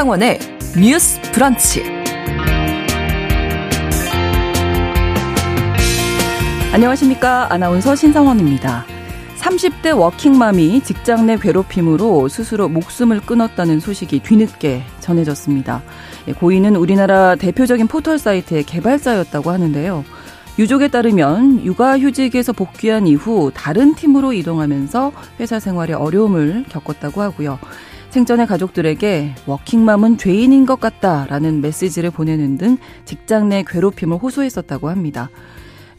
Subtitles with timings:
[0.00, 0.38] 신성원의
[0.80, 1.84] 뉴스 브런치.
[6.72, 7.52] 안녕하십니까.
[7.52, 8.86] 아나운서 신성원입니다.
[9.40, 15.82] 30대 워킹맘이 직장 내 괴롭힘으로 스스로 목숨을 끊었다는 소식이 뒤늦게 전해졌습니다.
[16.28, 20.06] 예, 고인은 우리나라 대표적인 포털 사이트의 개발자였다고 하는데요.
[20.58, 27.58] 유족에 따르면 육아휴직에서 복귀한 이후 다른 팀으로 이동하면서 회사 생활에 어려움을 겪었다고 하고요.
[28.10, 35.30] 생전에 가족들에게 워킹맘은 죄인인 것 같다라는 메시지를 보내는 등 직장 내 괴롭힘을 호소했었다고 합니다.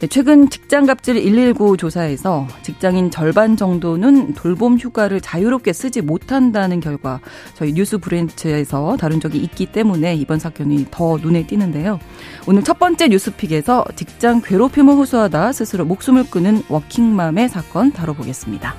[0.02, 7.20] 네, 최근 직장갑질 119 조사에서 직장인 절반 정도는 돌봄 휴가를 자유롭게 쓰지 못한다는 결과
[7.54, 12.00] 저희 뉴스 브런치에서 다룬 적이 있기 때문에 이번 사건이 더 눈에 띄는데요.
[12.48, 18.74] 오늘 첫 번째 뉴스 pick에서 직장 괴롭힘을 호소하다 스스로 목숨을 끊은 워킹맘의 사건 다뤄보겠습니다.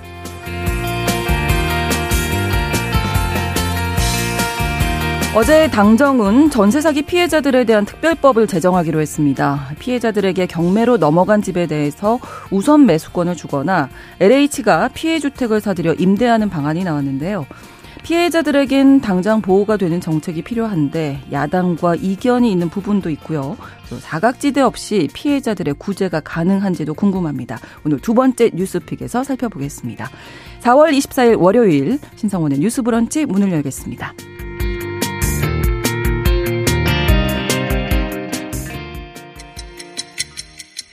[5.35, 9.71] 어제 당정은 전세 사기 피해자들에 대한 특별법을 제정하기로 했습니다.
[9.79, 12.19] 피해자들에게 경매로 넘어간 집에 대해서
[12.51, 17.47] 우선 매수권을 주거나 LH가 피해 주택을 사들여 임대하는 방안이 나왔는데요.
[18.03, 23.57] 피해자들에겐 당장 보호가 되는 정책이 필요한데 야당과 이견이 있는 부분도 있고요.
[23.89, 27.57] 또 사각지대 없이 피해자들의 구제가 가능한지도 궁금합니다.
[27.83, 30.11] 오늘 두 번째 뉴스픽에서 살펴보겠습니다.
[30.61, 34.13] 4월 24일 월요일 신성원의 뉴스브런치 문을 열겠습니다.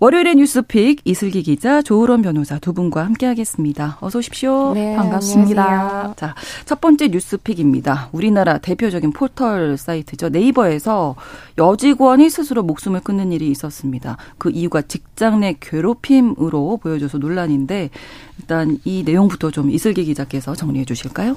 [0.00, 3.98] 월요일의 뉴스픽 이슬기 기자 조으론 변호사 두 분과 함께하겠습니다.
[4.00, 4.72] 어서 오십시오.
[4.72, 5.64] 네, 반갑습니다.
[5.64, 6.14] 안녕하세요.
[6.16, 6.36] 자,
[6.66, 8.10] 첫 번째 뉴스픽입니다.
[8.12, 10.28] 우리나라 대표적인 포털 사이트죠.
[10.28, 11.16] 네이버에서
[11.58, 14.18] 여직원이 스스로 목숨을 끊는 일이 있었습니다.
[14.38, 17.90] 그 이유가 직장 내 괴롭힘으로 보여져서 논란인데
[18.38, 21.36] 일단 이 내용부터 좀 이슬기 기자께서 정리해 주실까요?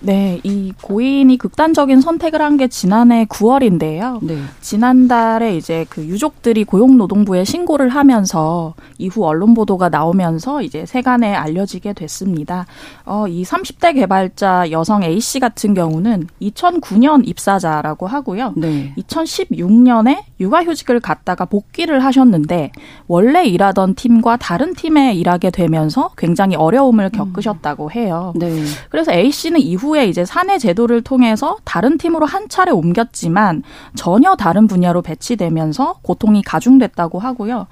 [0.00, 4.18] 네, 이 고인이 극단적인 선택을 한 게 지난해 9월인데요.
[4.22, 4.36] 네.
[4.60, 12.66] 지난달에 이제 그 유족들이 고용노동부에 신고를 하면서 이후 언론 보도가 나오면서 이제 세간에 알려지게 됐습니다.
[13.06, 18.52] 어, 이 30대 개발자 여성 A 씨 같은 경우는 2009년 입사자라고 하고요.
[18.56, 18.92] 네.
[18.98, 22.72] 2016년에 육아휴직을 갔다가 복귀를 하셨는데
[23.06, 27.32] 원래 일하던 팀과 다른 팀에 일하게 되면서 굉장히 어려움을 음.
[27.32, 28.32] 겪으셨다고 해요.
[28.36, 28.64] 네.
[28.90, 33.62] 그래서 A 씨는 이후 이후에 이제 사내 제도를 통해서 다른 팀으로 한 차례 옮겼지만
[33.94, 37.66] 전혀 다른 분야로 배치되면서 고통이 가중됐다고 하고요.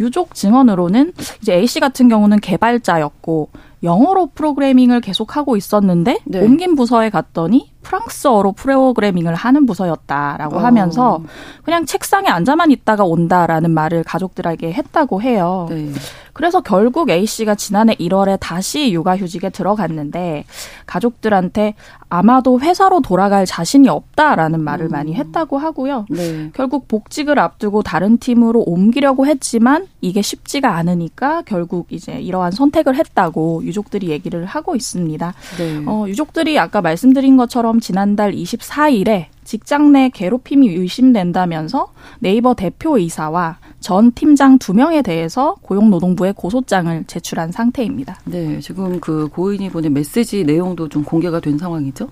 [0.00, 3.50] 유족 증언으로는 이제 A 씨 같은 경우는 개발자였고
[3.82, 6.40] 영어로 프로그래밍을 계속하고 있었는데 네.
[6.40, 10.58] 옮긴 부서에 갔더니 프랑스어로 프로그래밍을 하는 부서였다라고 어.
[10.60, 11.22] 하면서
[11.64, 15.68] 그냥 책상에 앉아만 있다가 온다라는 말을 가족들에게 했다고 해요.
[15.70, 15.92] 네.
[16.34, 20.44] 그래서 결국 A 씨가 지난해 1월에 다시 육아휴직에 들어갔는데
[20.84, 21.74] 가족들한테
[22.08, 24.90] 아마도 회사로 돌아갈 자신이 없다라는 말을 음.
[24.90, 26.06] 많이 했다고 하고요.
[26.10, 26.50] 네.
[26.52, 33.62] 결국 복직을 앞두고 다른 팀으로 옮기려고 했지만 이게 쉽지가 않으니까 결국 이제 이러한 선택을 했다고
[33.64, 35.34] 유족들이 얘기를 하고 있습니다.
[35.58, 35.82] 네.
[35.86, 44.58] 어, 유족들이 아까 말씀드린 것처럼 지난달 24일에 직장 내 괴롭힘이 의심된다면서 네이버 대표이사와 전 팀장
[44.58, 48.18] 두 명에 대해서 고용노동부에 고소장을 제출한 상태입니다.
[48.24, 52.08] 네, 지금 그 고인이 보낸 메시지 내용도 좀 공개가 된 상황이죠?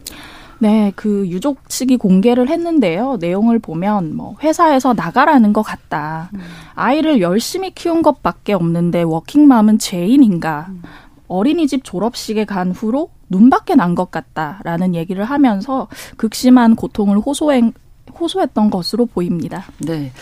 [0.59, 3.17] 네, 그 유족 측이 공개를 했는데요.
[3.19, 6.31] 내용을 보면 뭐 회사에서 나가라는 것 같다.
[6.35, 6.41] 음.
[6.75, 10.67] 아이를 열심히 키운 것밖에 없는데 워킹맘은 죄인인가?
[10.69, 10.83] 음.
[11.27, 17.73] 어린이집 졸업식에 간 후로 눈밖에 난 것 같다라는 얘기를 하면서 극심한 고통을 호소행,
[18.19, 19.65] 호소했던 것으로 보입니다.
[19.79, 20.13] 네.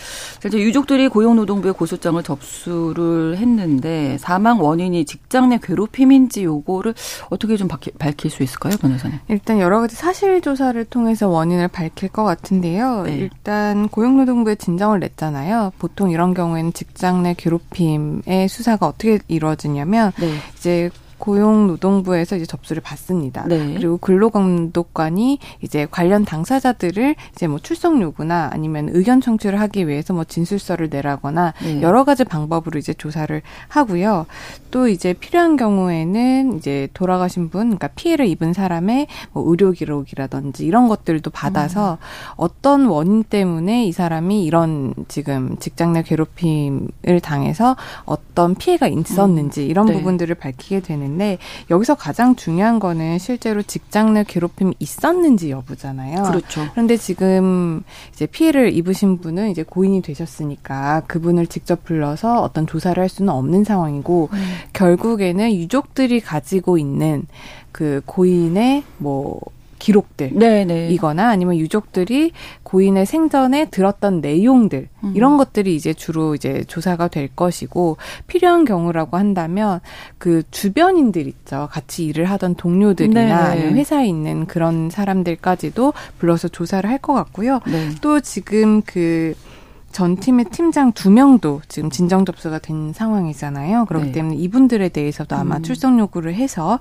[0.45, 6.93] 이제 유족들이 고용노동부에 고소장을 접수를 했는데 사망 원인이 직장 내 괴롭힘인지 요거를
[7.29, 7.67] 어떻게 좀
[7.97, 9.19] 밝힐 수 있을까요, 변호사님?
[9.29, 13.03] 일단 여러 가지 사실 조사를 통해서 원인을 밝힐 것 같은데요.
[13.03, 13.15] 네.
[13.17, 15.71] 일단 고용노동부에 진정을 냈잖아요.
[15.79, 20.33] 보통 이런 경우에는 직장 내 괴롭힘의 수사가 어떻게 이루어지냐면 네.
[20.57, 20.89] 이제
[21.21, 23.45] 고용노동부에서 이제 접수를 받습니다.
[23.47, 23.75] 네.
[23.75, 30.23] 그리고 근로감독관이 이제 관련 당사자들을 이제 뭐 출석 요구나 아니면 의견 청취를 하기 위해서 뭐
[30.23, 31.81] 진술서를 내라거나 네.
[31.81, 34.25] 여러 가지 방법으로 이제 조사를 하고요.
[34.71, 40.87] 또 이제 필요한 경우에는 이제 돌아가신 분, 그러니까 피해를 입은 사람의 뭐 의료 기록이라든지 이런
[40.87, 42.33] 것들도 받아서 음.
[42.37, 47.75] 어떤 원인 때문에 이 사람이 이런 지금 직장 내 괴롭힘을 당해서
[48.05, 49.93] 어떤 피해가 있었는지 이런 네.
[49.93, 51.37] 부분들을 밝히게 되는 데
[51.69, 56.23] 여기서 가장 중요한 거는 실제로 직장 내 괴롭힘이 있었는지 여부잖아요.
[56.23, 56.67] 그렇죠.
[56.71, 63.09] 그런데 지금 이제 피해를 입으신 분은 이제 고인이 되셨으니까 그분을 직접 불러서 어떤 조사를 할
[63.09, 64.47] 수는 없는 상황이고 음.
[64.73, 67.25] 결국에는 유족들이 가지고 있는
[67.71, 69.39] 그 고인의 뭐
[69.81, 70.89] 기록들 네네.
[70.89, 75.13] 이거나 아니면 유족들이 고인의 생전에 들었던 내용들 음.
[75.15, 77.97] 이런 것들이 이제 주로 이제 조사가 될 것이고
[78.27, 79.79] 필요한 경우라고 한다면
[80.19, 87.13] 그 주변인들 있죠 같이 일을 하던 동료들이나 회사에 있는 그런 사람들까지도 불러서 조사를 할 것
[87.13, 87.89] 같고요 네.
[88.01, 93.85] 또 지금 그전 팀의 팀장 두 명도 지금 진정 접수가 된 상황이잖아요.
[93.85, 94.11] 그렇기 네.
[94.11, 95.63] 때문에 이분들에 대해서도 아마 음.
[95.63, 96.77] 출석 요구를 해서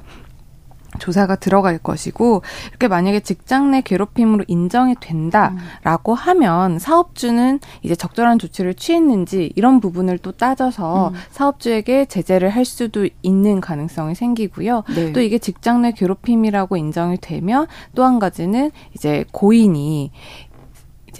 [0.98, 6.14] 조사가 들어갈 것이고 이렇게 만약에 직장 내 괴롭힘으로 인정이 된다라고 음.
[6.14, 11.14] 하면 사업주는 이제 적절한 조치를 취했는지 이런 부분을 또 따져서 음.
[11.31, 14.84] 사업주에게 제재를 할 수도 있는 가능성이 생기고요.
[14.94, 15.12] 네.
[15.12, 20.10] 또 이게 직장 내 괴롭힘이라고 인정이 되면 또 한 가지는 이제 고인이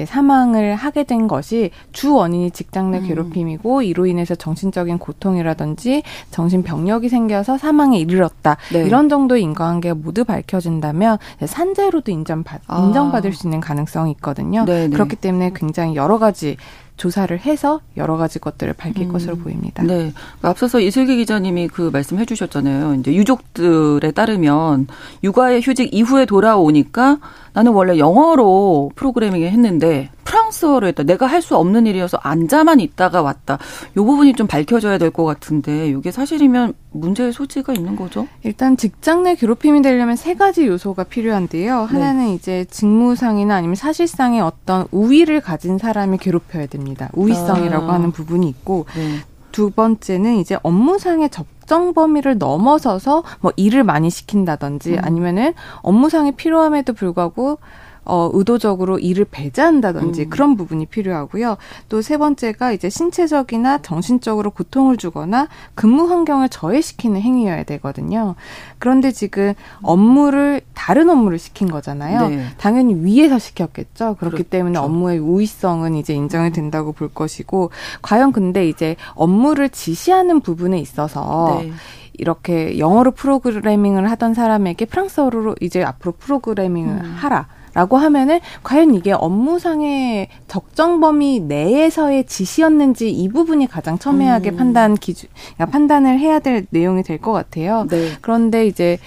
[0.00, 3.06] 이제 사망을 하게 된 것이 주 원인이 직장 내 음.
[3.06, 8.56] 괴롭힘이고 이로 인해서 정신적인 고통이라든지 정신 병력이 생겨서 사망에 이르렀다.
[8.73, 8.85] 네.
[8.85, 12.79] 이런 정도의 인과관계가 모두 밝혀진다면 산재로도 인정받, 아.
[12.79, 14.64] 인정받을 수 있는 가능성이 있거든요.
[14.64, 14.88] 네네.
[14.88, 14.94] 네.
[14.94, 16.56] 그렇기 때문에 굉장히 여러 가지
[17.00, 19.12] 조사를 해서 여러 가지 것들을 밝힐 음.
[19.12, 19.82] 것으로 보입니다.
[19.82, 20.12] 네.
[20.43, 22.97] 앞서서 이슬기 기자님이 그 말씀해 주셨잖아요.
[22.97, 24.87] 이제 유족들에 따르면
[25.25, 27.19] 육아의 휴직 이후에 돌아오니까
[27.55, 31.03] 나는 원래 영어로 프로그래밍을 했는데 프랑스어로 했다.
[31.03, 33.55] 내가 할 수 없는 일이어서 앉아만 있다가 왔다.
[33.97, 38.29] 요 부분이 좀 밝혀져야 될 것 같은데 이게 사실이면 문제의 소지가 있는 거죠?
[38.44, 41.81] 일단 직장 내 괴롭힘이 되려면 세 가지 요소가 필요한데요.
[41.81, 41.87] 네.
[41.87, 47.09] 하나는 이제 직무상이나 아니면 사실상의 어떤 우위를 가진 사람이 괴롭혀야 됩니다.
[47.15, 47.94] 우위성이라고 아.
[47.94, 49.21] 하는 부분이 있고 네.
[49.50, 54.99] 두 번째는 이제 업무상의 접 적정 범위를 넘어서서 뭐 일을 많이 시킨다든지 음.
[55.03, 57.59] 아니면은 업무상의 필요함에도 불구하고
[58.05, 60.31] 어, 의도적으로 일을 배제한다든지 음.
[60.31, 61.56] 그런 부분이 필요하고요.
[61.88, 68.35] 또 세 번째가 이제 신체적이나 정신적으로 고통을 주거나 근무 환경을 저해시키는 행위여야 되거든요.
[68.81, 72.29] 그런데 지금 업무를 다른 업무를 시킨 거잖아요.
[72.29, 72.47] 네.
[72.56, 74.17] 당연히 위에서 시켰겠죠.
[74.19, 74.50] 그렇기 그렇죠.
[74.50, 76.52] 때문에 업무의 우위성은 이제 인정이 음.
[76.52, 77.70] 된다고 볼 것이고
[78.02, 81.73] 과연 근데 이제 업무를 지시하는 부분에 있어서 네.
[82.14, 87.14] 이렇게 영어로 프로그래밍을 하던 사람에게 프랑스어로 이제 앞으로 프로그래밍을 음.
[87.19, 87.47] 하라.
[87.75, 94.56] 라고 하면은 과연 이게 업무상의 적정 범위 내에서의 지시였는지 이 부분이 가장 첨예하게 음.
[94.56, 97.87] 판단 기준, 그러니까 판단을 해야 될 내용이 될 것 같아요.
[97.88, 98.12] 네.
[98.22, 98.99] 그런데 이제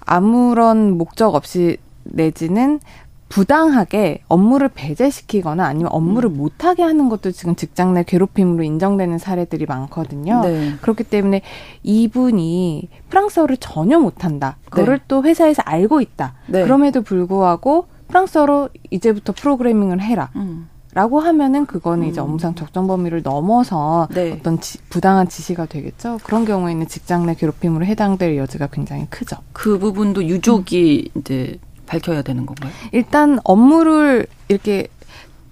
[0.00, 2.80] 아무런 목적 없이 내지는
[3.28, 6.36] 부당하게 업무를 배제시키거나 아니면 업무를 음.
[6.36, 10.40] 못하게 하는 것도 지금 직장 내 괴롭힘으로 인정되는 사례들이 많거든요.
[10.42, 10.72] 네.
[10.80, 11.40] 그렇기 때문에
[11.82, 14.56] 이분이 프랑스어를 전혀 못한다.
[14.66, 15.04] 그거를 네.
[15.08, 16.34] 또 회사에서 알고 있다.
[16.46, 16.62] 네.
[16.62, 20.30] 그럼에도 불구하고 프랑스어로 이제부터 프로그래밍을 해라.
[20.36, 20.68] 음.
[20.92, 22.08] 라고 하면은 그거는 음.
[22.08, 24.30] 이제 업무상 적정 범위를 넘어서 네.
[24.30, 26.20] 어떤 지, 부당한 지시가 되겠죠.
[26.22, 29.38] 그런 경우에는 직장 내 괴롭힘으로 해당될 여지가 굉장히 크죠.
[29.52, 31.20] 그 부분도 유족이 음.
[31.20, 32.70] 이제 밝혀야 되는 건가요?
[32.92, 34.86] 일단 업무를 이렇게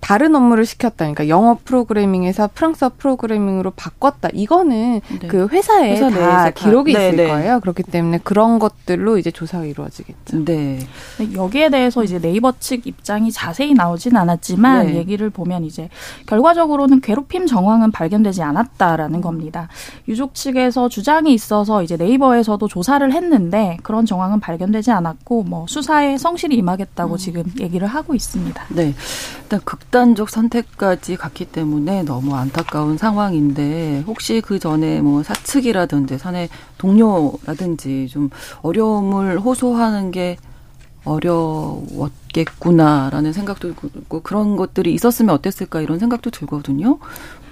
[0.03, 0.97] 다른 업무를 시켰다.
[0.97, 4.31] 그러니까 영어 프로그래밍에서 프랑스어 프로그래밍으로 바꿨다.
[4.35, 5.29] 이거는 네.
[5.29, 6.99] 그 회사에 회사 다 기록이 다.
[6.99, 7.31] 있을 네, 네.
[7.31, 7.61] 거예요.
[7.61, 10.45] 그렇기 때문에 그런 것들로 이제 조사가 이루어지겠죠.
[10.45, 10.81] 네.
[11.35, 14.97] 여기에 대해서 이제 네이버 측 입장이 자세히 나오진 않았지만 네.
[14.97, 15.89] 얘기를 보면 이제
[16.27, 19.69] 결과적으로는 괴롭힘 정황은 발견되지 않았다라는 겁니다.
[20.09, 26.57] 유족 측에서 주장이 있어서 이제 네이버에서도 조사를 했는데 그런 정황은 발견되지 않았고 뭐 수사에 성실히
[26.57, 27.17] 임하겠다고 음.
[27.19, 28.65] 지금 얘기를 하고 있습니다.
[28.71, 28.95] 네.
[29.45, 36.49] 일단 극 극단적 선택까지 갔기 때문에 너무 안타까운 상황인데 혹시 그 전에 뭐 사측이라든지 사내
[36.79, 38.31] 동료라든지 좀
[38.63, 40.39] 어려움을 호소하는 게
[41.05, 46.99] 어려웠던 있었겠구나라는 생각도 들고 그런 것들이 있었으면 어땠을까 이런 생각도 들거든요.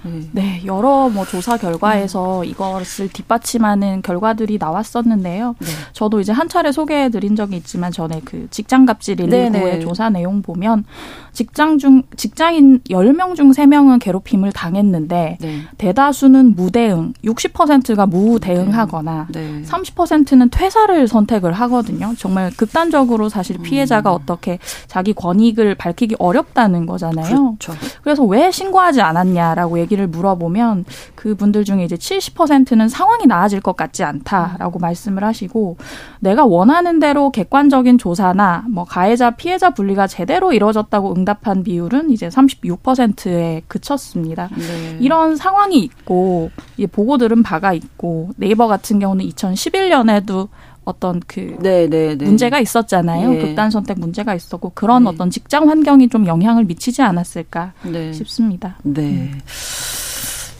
[0.03, 0.29] 네.
[0.31, 2.45] 네, 여러 뭐 조사 결과에서 음.
[2.45, 5.55] 이것을 뒷받침하는 결과들이 나왔었는데요.
[5.59, 5.67] 네.
[5.93, 10.41] 저도 이제 한 차례 소개해 드린 적이 있지만 전에 그 직장 갑질 119의 조사 내용
[10.41, 10.85] 보면
[11.33, 15.61] 직장 중 직장인 10명 중 3명은 괴롭힘을 당했는데 네.
[15.77, 19.61] 대다수는 무대응, 60%가 무대응하거나 네.
[19.63, 22.13] 30%는 퇴사를 선택을 하거든요.
[22.17, 23.63] 정말 극단적으로 사실 음.
[23.63, 24.15] 피해자가 음.
[24.21, 27.55] 어떻게 자기 권익을 밝히기 어렵다는 거잖아요.
[27.59, 27.73] 그렇죠.
[28.03, 34.03] 그래서 왜 신고하지 않았냐라고 얘기 얘기를 물어보면 그분들 중에 이제 70%는 상황이 나아질 것 같지
[34.03, 34.81] 않다라고 음.
[34.81, 35.77] 말씀을 하시고
[36.19, 43.63] 내가 원하는 대로 객관적인 조사나 뭐 가해자 피해자 분리가 제대로 이루어졌다고 응답한 비율은 이제 36%에
[43.67, 44.49] 그쳤습니다.
[44.55, 44.97] 네.
[45.01, 46.49] 이런 상황이 있고
[46.91, 50.47] 보고 들은 바가 있고 네이버 같은 경우는 2011년에도
[50.83, 51.87] 어떤 그 네네네.
[51.87, 52.25] 네, 네.
[52.25, 53.29] 문제가 있었잖아요.
[53.29, 53.39] 네.
[53.39, 55.09] 극단 선택 문제가 있었고 그런 네.
[55.09, 58.11] 어떤 직장 환경이 좀 영향을 미치지 않았을까 네.
[58.13, 58.77] 싶습니다.
[58.83, 59.01] 네.
[59.01, 59.39] 음.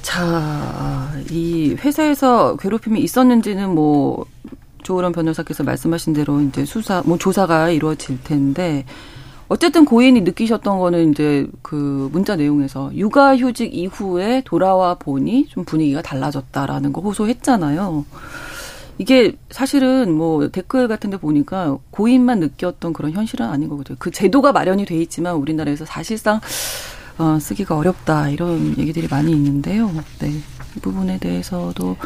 [0.01, 4.25] 자, 이 회사에서 괴롭힘이 있었는지는 뭐
[4.83, 8.85] 조으론 변호사께서 말씀하신 대로 이제 수사, 뭐 조사가 이루어질 텐데
[9.47, 16.01] 어쨌든 고인이 느끼셨던 거는 이제 그 문자 내용에서 육아 휴직 이후에 돌아와 보니 좀 분위기가
[16.01, 18.05] 달라졌다라는 거 호소했잖아요.
[19.01, 23.97] 이게 사실은 뭐 댓글 같은 데 보니까 고인만 느꼈던 그런 현실은 아닌 거거든요.
[23.99, 26.39] 그 제도가 마련이 돼 있지만 우리나라에서 사실상
[27.17, 29.91] 어, 쓰기가 어렵다 이런 얘기들이 많이 있는데요.
[30.19, 30.29] 네.
[30.29, 31.97] 이 부분에 대해서도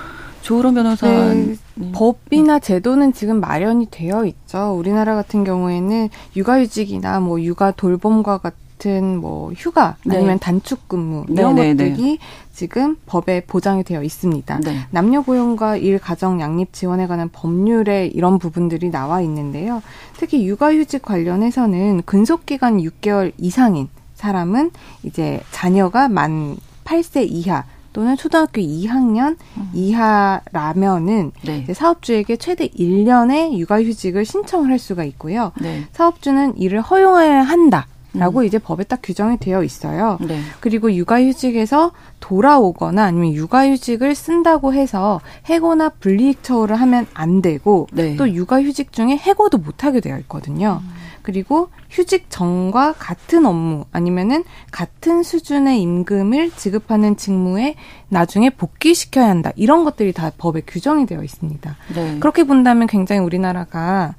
[0.42, 1.58] 조으론 변호사 네,
[1.92, 4.74] 법이나 제도는 지금 마련이 되어 있죠.
[4.78, 10.18] 우리나라 같은 경우에는 육아휴직이나 뭐 육아 돌봄과 같은 같은 뭐 휴가 네.
[10.18, 10.40] 아니면 네.
[10.40, 12.20] 단축 근무 이런 네, 네, 것들이
[12.54, 14.60] 지금 법에 보장이 되어 있습니다.
[14.62, 14.80] 네.
[14.92, 19.82] 남녀 고용과 일 가정 양립 지원에 관한 법률에 이런 부분들이 나와 있는데요.
[20.18, 24.72] 특히 육아휴직 관련해서는 근속 기간 6개월 이상인 사람은
[25.04, 29.70] 이제 자녀가 만 8세 이하 또는 초등학교 2학년 음.
[29.74, 31.66] 이하라면은 네.
[31.74, 35.54] 사업주에게 최대 1년의 육아휴직을 신청을 할 수가 있고요.
[35.62, 35.86] 네.
[35.94, 37.88] 사업주는 이를 허용해야 한다.
[38.18, 38.46] 라고 음.
[38.46, 40.18] 이제 법에 딱 규정이 되어 있어요.
[40.22, 40.40] 네.
[40.60, 48.16] 그리고 육아휴직에서 돌아오거나 아니면 육아휴직을 쓴다고 해서 해고나 불이익 처우를 하면 안 되고 네.
[48.16, 50.82] 또 육아휴직 중에 해고도 못하게 되어 있거든요.
[50.84, 50.90] 음.
[51.26, 57.76] 그리고 휴직 전과 같은 업무 아니면은 같은 수준의 임금을 지급하는 직무에
[58.10, 59.52] 나중에 복귀시켜야 한다.
[59.56, 61.76] 이런 것들이 다 법에 규정이 되어 있습니다.
[61.96, 62.20] 네.
[62.20, 64.14] 그렇게 본다면 굉장히 우리나라가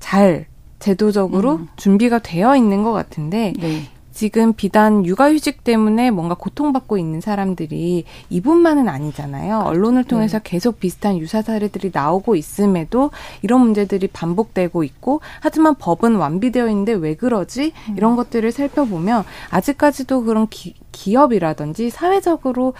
[0.00, 0.49] 잘
[0.80, 1.68] 제도적으로 음.
[1.76, 3.82] 준비가 되어 있는 것 같은데 네.
[4.12, 9.60] 지금 비단 육아휴직 때문에 뭔가 고통받고 있는 사람들이 이분만은 아니잖아요.
[9.60, 10.50] 언론을 통해서 네.
[10.50, 17.14] 계속 비슷한 유사 사례들이 나오고 있음에도 이런 문제들이 반복되고 있고 하지만 법은 완비되어 있는데 왜
[17.14, 17.72] 그러지?
[17.88, 17.94] 음.
[17.96, 22.74] 이런 것들을 살펴보면 아직까지도 그런 기, 기업이라든지 사회적으로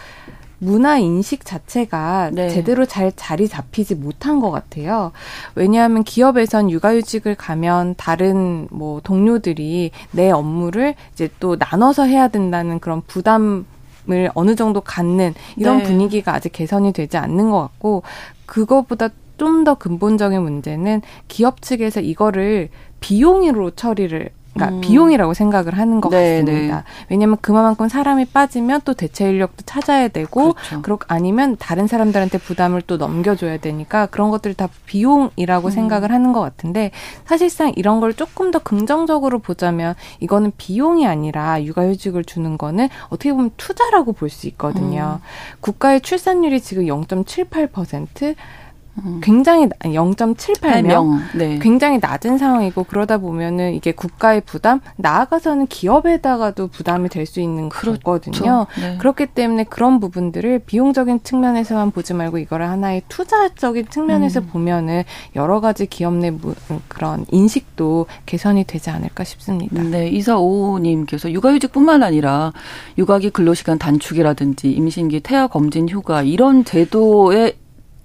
[0.60, 2.50] 문화 인식 자체가 네.
[2.50, 5.10] 제대로 잘 자리 잡히지 못한 것 같아요.
[5.54, 13.02] 왜냐하면 기업에선 육아휴직을 가면 다른 뭐 동료들이 내 업무를 이제 또 나눠서 해야 된다는 그런
[13.02, 13.66] 부담
[14.10, 15.84] 을 어느 정도 갖는 이런 네.
[15.84, 18.02] 분위기가 아직 개선이 되지 않는 것 같고
[18.46, 22.68] 그거보다 좀 더 근본적인 문제는 기업 측에서 이거를
[23.00, 24.80] 비용으로 처리를 그러니까 음.
[24.80, 26.76] 비용이라고 생각을 하는 것 네, 같습니다.
[26.76, 26.82] 네.
[27.08, 30.82] 왜냐하면 그만큼 사람이 빠지면 또 대체 인력도 찾아야 되고 그렇죠.
[30.82, 35.70] 그렇 아니면 다른 사람들한테 부담을 또 넘겨줘야 되니까 그런 것들이 다 비용이라고 음.
[35.70, 36.90] 생각을 하는 것 같은데
[37.26, 43.50] 사실상 이런 걸 조금 더 긍정적으로 보자면 이거는 비용이 아니라 육아휴직을 주는 거는 어떻게 보면
[43.56, 45.18] 투자라고 볼 수 있거든요.
[45.20, 45.26] 음.
[45.60, 48.36] 국가의 출산율이 지금 0.78%
[49.22, 51.58] 굉장히 0.78명 네.
[51.60, 58.00] 굉장히 낮은 상황이고 그러다 보면은 이게 국가의 부담 나아가서는 기업에다가도 부담이 될 수 있는 그렇죠.
[58.00, 58.66] 거거든요.
[58.78, 58.98] 네.
[58.98, 64.46] 그렇기 때문에 그런 부분들을 비용적인 측면에서만 보지 말고 이거를 하나의 투자적인 측면에서 음.
[64.48, 65.04] 보면은
[65.36, 66.32] 여러 가지 기업 내
[66.88, 69.82] 그런 인식도 개선이 되지 않을까 싶습니다.
[69.82, 72.52] 네, 이사 오님께서 육아휴직뿐만 아니라
[72.98, 77.59] 육아기 근로시간 단축이라든지 임신기 태아 검진 휴가 이런 제도에 에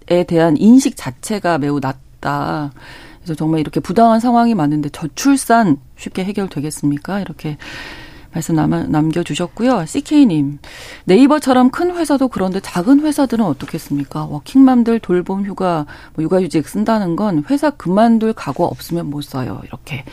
[0.05, 2.71] 대한 인식 자체가 매우 낮다.
[3.17, 7.21] 그래서 정말 이렇게 부당한 상황이 많은데 저출산 쉽게 해결되겠습니까?
[7.21, 7.57] 이렇게
[8.35, 9.85] 말씀 남, 남겨주셨고요.
[9.85, 10.59] CK님,
[11.05, 14.25] 네이버처럼 큰 회사도 그런데 작은 회사들은 어떻겠습니까?
[14.25, 19.61] 워킹맘들 돌봄 휴가, 뭐 육아휴직 쓴다는 건 회사 그만둘 각오 없으면 못 써요.
[19.63, 20.03] 이렇게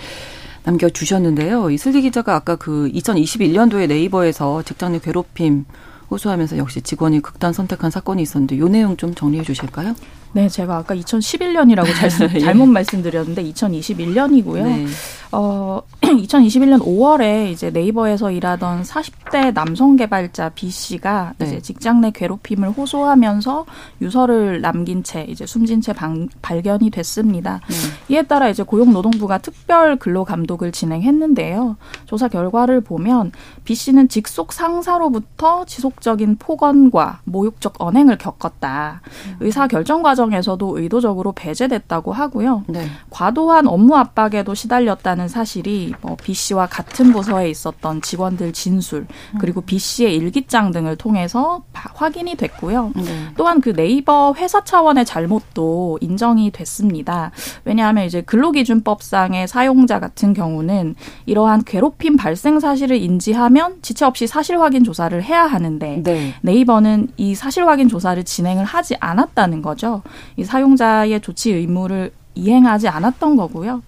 [0.62, 1.70] 남겨주셨는데요.
[1.70, 5.64] 이슬기 기자가 아까 그 2021년도에 네이버에서 직장 내 괴롭힘
[6.12, 9.94] 호소하면서 역시 직원이 극단 선택한 사건이 있었는데 요 내용 좀 정리해 주실까요?
[10.34, 14.64] 네, 제가 아까 2011년이라고 잘, 잘못 말씀드렸는데 2021년이고요.
[14.64, 14.86] 네.
[15.32, 15.80] 어,
[16.18, 21.46] 2021년 5월에 이제 네이버에서 일하던 40대 남성 개발자 B 씨가 네.
[21.46, 23.66] 이제 직장 내 괴롭힘을 호소하면서
[24.00, 27.60] 유서를 남긴 채 이제 숨진 채 방, 발견이 됐습니다.
[27.68, 28.14] 네.
[28.14, 31.76] 이에 따라 이제 고용노동부가 특별 근로 감독을 진행했는데요.
[32.06, 33.32] 조사 결과를 보면
[33.64, 39.00] B 씨는 직속 상사로부터 지속적인 폭언과 모욕적 언행을 겪었다.
[39.28, 39.36] 음.
[39.40, 42.64] 의사 결정 과정에서도 의도적으로 배제됐다고 하고요.
[42.68, 42.86] 네.
[43.10, 49.06] 과도한 업무 압박에도 시달렸다는 사실이 뭐 B 씨와 같은 부서에 있었던 직원들 진술
[49.38, 52.92] 그리고 B 씨의 일기장 등을 통해서 확인이 됐고요.
[52.96, 53.02] 네.
[53.36, 57.30] 또한 그 네이버 회사 차원의 잘못도 인정이 됐습니다.
[57.64, 64.84] 왜냐하면 이제 근로기준법상의 사용자 같은 경우는 이러한 괴롭힘 발생 사실을 인지하면 지체 없이 사실 확인
[64.84, 66.34] 조사를 해야 하는데 네.
[66.42, 70.02] 네이버는 이 사실 확인 조사를 진행을 하지 않았다는 거죠.
[70.36, 73.82] 이 사용자의 조치 의무를 이행하지 않았던 거고요.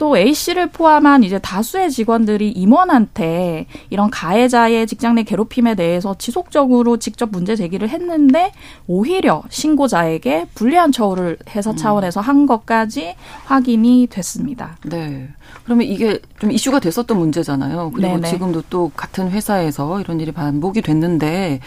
[0.00, 6.96] 또 A 씨를 포함한 이제 다수의 직원들이 임원한테 이런 가해자의 직장 내 괴롭힘에 대해서 지속적으로
[6.96, 8.50] 직접 문제 제기를 했는데
[8.86, 11.76] 오히려 신고자에게 불리한 처우를 회사 음.
[11.76, 13.14] 차원에서 한 것까지
[13.44, 14.78] 확인이 됐습니다.
[14.86, 15.28] 네.
[15.64, 17.90] 그러면 이게 좀 이슈가 됐었던 문제잖아요.
[17.94, 18.28] 그리고 네네.
[18.30, 21.60] 지금도 또 같은 회사에서 이런 일이 반복이 됐는데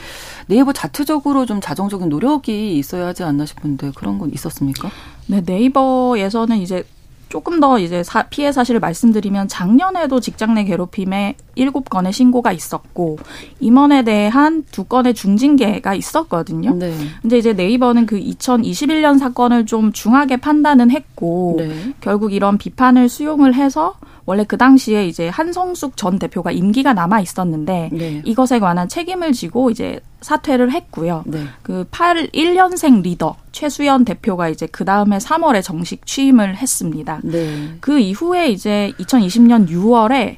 [0.48, 4.90] 네이버 자체적으로 좀 자정적인 노력이 있어야 하지 않나 싶은데 그런 건 있었습니까?
[5.28, 6.84] 네, 네이버에서는 이제
[7.34, 13.18] 조금 더 이제 사, 피해 사실을 말씀드리면 작년에도 직장 내 괴롭힘에 일곱 건의 신고가 있었고
[13.60, 16.74] 임원에 대한 두 건의 중징계가 있었거든요.
[16.76, 16.94] 네.
[17.22, 21.94] 근데 이제 네이버는 그 2021년 사건을 좀 중하게 판단은 했고 네.
[22.02, 23.96] 결국 이런 비판을 수용을 해서
[24.26, 28.22] 원래 그 당시에 이제 한성숙 전 대표가 임기가 남아 있었는데 네.
[28.24, 31.24] 이것에 관한 책임을 지고 이제 사퇴를 했고요.
[31.26, 31.44] 네.
[31.62, 37.20] 그 81년생 리더 최수연 대표가 이제 그 다음에 3월에 정식 취임을 했습니다.
[37.24, 37.76] 네.
[37.82, 40.38] 그 이후에 이제 2020년 6월에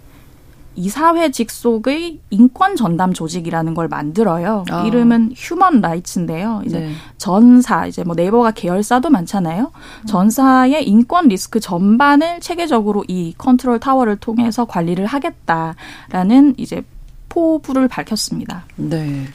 [0.75, 4.65] 이사회 직속의 인권 전담 조직이라는 걸 만들어요.
[4.69, 4.83] 아.
[4.85, 6.63] 이름은 Human Rights인데요.
[6.65, 6.91] 이제 네.
[7.17, 9.71] 전사 이제 뭐 네이버가 계열사도 많잖아요.
[10.07, 16.83] 전사의 인권 리스크 전반을 체계적으로 이 컨트롤 타워를 통해서 관리를 하겠다라는 이제
[17.29, 18.63] 포부를 밝혔습니다.
[18.77, 19.25] 네.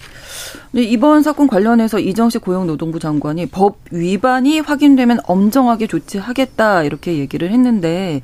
[0.72, 8.22] 이번 사건 관련해서 이정식 고용노동부 장관이 법 위반이 확인되면 엄정하게 조치하겠다 이렇게 얘기를 했는데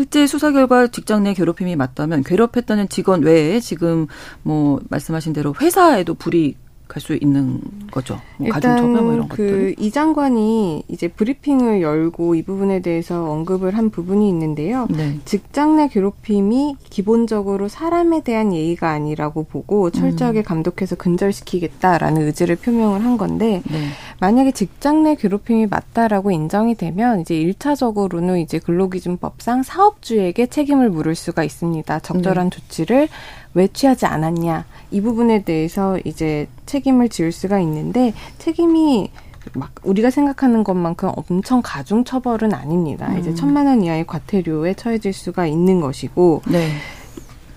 [0.00, 4.06] 실제 수사 결과 직장 내 괴롭힘이 맞다면 괴롭혔다는 직원 외에 지금
[4.42, 6.56] 뭐 말씀하신 대로 회사에도 불이익
[6.90, 8.20] 갈 수 있는 거죠.
[8.36, 14.28] 뭐 일단 뭐 이런 그이 장관이 이제 브리핑을 열고 이 부분에 대해서 언급을 한 부분이
[14.28, 14.86] 있는데요.
[14.90, 15.18] 네.
[15.24, 20.42] 직장 내 괴롭힘이 기본적으로 사람에 대한 예의가 아니라고 보고 철저하게 음.
[20.42, 23.78] 감독해서 근절시키겠다라는 의지를 표명을 한 건데 네.
[24.20, 31.44] 만약에 직장 내 괴롭힘이 맞다라고 인정이 되면 이제 일차적으로는 이제 근로기준법상 사업주에게 책임을 물을 수가
[31.44, 32.00] 있습니다.
[32.00, 32.56] 적절한 네.
[32.56, 33.08] 조치를
[33.54, 39.10] 왜 취하지 않았냐 이 부분에 대해서 이제 책임을 지을 수가 있는데 책임이
[39.54, 43.08] 막 우리가 생각하는 것만큼 엄청 가중 처벌은 아닙니다.
[43.10, 43.18] 음.
[43.18, 46.68] 이제 천만 원 이하의 과태료에 처해질 수가 있는 것이고 네.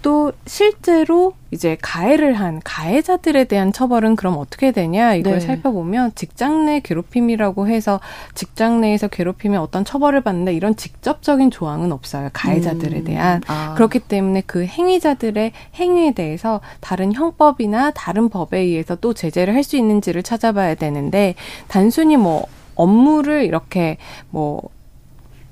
[0.04, 5.39] 또 실제로 이제 가해를 한 가해자들에 대한 처벌은 그럼 어떻게 되냐 이걸 네.
[5.39, 8.00] 살펴보면 직장 내 괴롭힘이라고 해서
[8.36, 13.04] 직장 내에서 괴롭히면 어떤 처벌을 받는다 이런 직접적인 조항은 없어요 가해자들에 음.
[13.06, 13.74] 대한 아.
[13.76, 19.78] 그렇기 때문에 그 행위자들의 행위에 대해서 다른 형법이나 다른 법에 의해서 또 제재를 할 수
[19.78, 21.36] 있는지를 찾아봐야 되는데
[21.70, 23.96] 단순히 뭐 업무를 이렇게
[24.30, 24.62] 뭐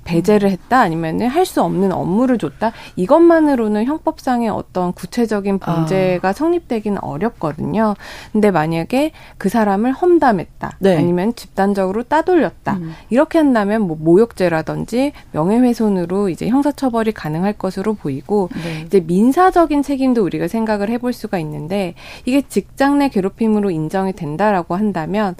[0.04, 6.32] 배제를 했다 아니면은 할 수 없는 업무를 줬다 이것만으로는 형법상의 어떤 구체적인 범죄가 아.
[6.32, 7.94] 성립되기는 어렵거든요.
[8.30, 10.96] 근데 만약에 그 사람을 험담했다 네.
[10.96, 12.94] 아니면 집단적으로 따돌렸다 음.
[13.10, 18.84] 이렇게 한다면 뭐 모욕죄라든지 명예훼손으로 이제 형사처벌이 가능할 것으로 보이고 네.
[18.86, 25.34] 이제 민사적인 책임도 우리가 생각을 해볼 수가 있는데 이게 직장 내 괴롭힘으로 인정이 된다라고 한다면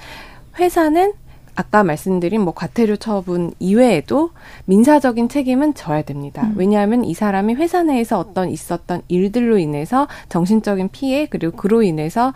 [0.58, 1.12] 회사는
[1.54, 4.30] 아까 말씀드린 뭐 과태료 처분 이외에도
[4.64, 6.42] 민사적인 책임은 져야 됩니다.
[6.44, 6.54] 음.
[6.56, 12.32] 왜냐하면 이 사람이 회사 내에서 어떤 있었던 일들로 인해서 정신적인 피해 그리고 그로 인해서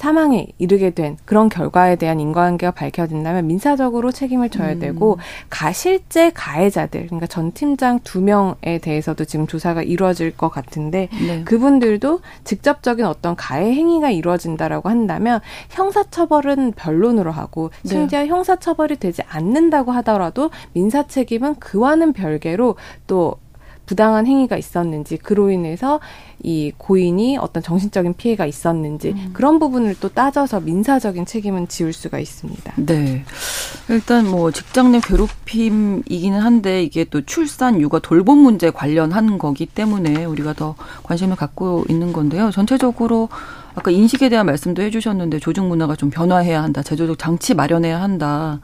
[0.00, 4.78] 사망에 이르게 된 그런 결과에 대한 인과관계가 밝혀진다면 민사적으로 책임을 져야 음.
[4.78, 5.18] 되고
[5.50, 11.44] 가 실제 가해자들 그러니까 전 팀장 두 명에 대해서도 지금 조사가 이루어질 것 같은데 네.
[11.44, 17.90] 그분들도 직접적인 어떤 가해 행위가 이루어진다라고 한다면 형사처벌은 변론으로 하고 네.
[17.90, 18.28] 심지어 네.
[18.28, 23.36] 형사처벌이 되지 않는다고 하더라도 민사 책임은 그와는 별개로 또
[23.90, 25.98] 부당한 행위가 있었는지 그로 인해서
[26.44, 29.30] 이 고인이 어떤 정신적인 피해가 있었는지 음.
[29.32, 32.72] 그런 부분을 또 따져서 민사적인 책임은 지울 수가 있습니다.
[32.76, 33.24] 네.
[33.88, 40.24] 일단 뭐 직장 내 괴롭힘이기는 한데 이게 또 출산, 육아, 돌봄 문제 관련한 거기 때문에
[40.24, 42.52] 우리가 더 관심을 갖고 있는 건데요.
[42.52, 43.28] 전체적으로
[43.74, 46.84] 아까 인식에 대한 말씀도 해주셨는데 조직 문화가 좀 변화해야 한다.
[46.84, 48.60] 제도적 장치 마련해야 한다.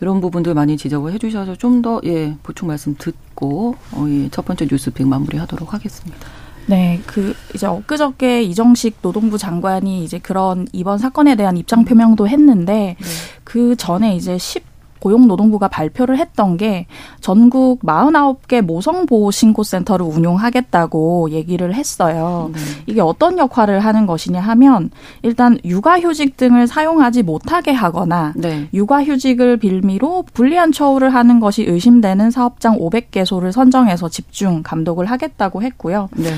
[0.00, 4.66] 이런 부분들 많이 지적을 해주셔서 좀 더 예 보충 말씀 듣고 어, 예, 첫 번째
[4.70, 6.18] 뉴스픽 마무리하도록 하겠습니다.
[6.66, 12.96] 네, 그 이제 엊그저께 이정식 노동부 장관이 이제 그런 이번 사건에 대한 입장 표명도 했는데
[12.98, 13.06] 네.
[13.44, 14.62] 그 전에 이제 10
[15.00, 16.86] 고용노동부가 발표를 했던 게
[17.20, 22.50] 전국 49개 모성보호 신고센터를 운용하겠다고 얘기를 했어요.
[22.52, 22.60] 네.
[22.86, 24.90] 이게 어떤 역할을 하는 것이냐 하면
[25.22, 28.68] 일단 육아휴직 등을 사용하지 못하게 하거나 네.
[28.72, 36.08] 육아휴직을 빌미로 불리한 처우를 하는 것이 의심되는 사업장 500개소를 선정해서 집중 감독을 하겠다고 했고요.
[36.16, 36.30] 네.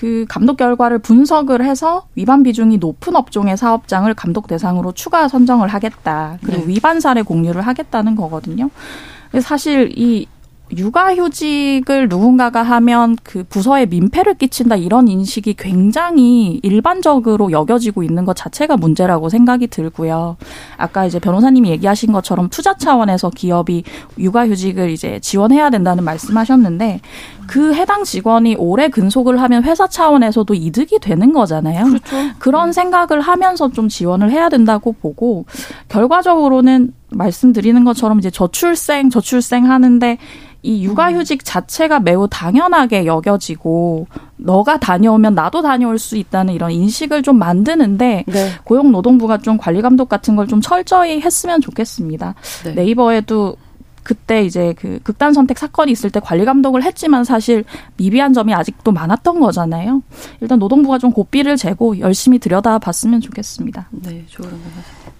[0.00, 6.38] 그 감독 결과를 분석을 해서 위반 비중이 높은 업종의 사업장을 감독 대상으로 추가 선정을 하겠다.
[6.42, 6.68] 그리고 네.
[6.68, 8.70] 위반 사례 공유를 하겠다는 거거든요.
[9.42, 10.26] 사실 이
[10.76, 18.76] 육아휴직을 누군가가 하면 그 부서에 민폐를 끼친다 이런 인식이 굉장히 일반적으로 여겨지고 있는 것 자체가
[18.76, 20.36] 문제라고 생각이 들고요.
[20.76, 23.84] 아까 이제 변호사님이 얘기하신 것처럼 투자 차원에서 기업이
[24.18, 27.00] 육아휴직을 이제 지원해야 된다는 말씀하셨는데
[27.46, 31.84] 그 해당 직원이 오래 근속을 하면 회사 차원에서도 이득이 되는 거잖아요.
[31.84, 32.16] 그렇죠.
[32.38, 35.46] 그런 생각을 하면서 좀 지원을 해야 된다고 보고
[35.88, 40.18] 결과적으로는 말씀드리는 것처럼 이제 저출생 저출생 하는데
[40.62, 47.38] 이 육아휴직 자체가 매우 당연하게 여겨지고 너가 다녀오면 나도 다녀올 수 있다는 이런 인식을 좀
[47.38, 48.50] 만드는데 네.
[48.64, 52.34] 고용노동부가 좀 관리 감독 같은 걸 좀 철저히 했으면 좋겠습니다.
[52.64, 52.72] 네.
[52.74, 53.56] 네이버에도
[54.02, 57.64] 그때 이제 그 극단 선택 사건이 있을 때 관리 감독을 했지만 사실
[57.96, 60.02] 미비한 점이 아직도 많았던 거잖아요.
[60.40, 63.88] 일단 노동부가 좀 고삐를 재고 열심히 들여다봤으면 좋겠습니다.
[63.92, 64.50] 네, 좋은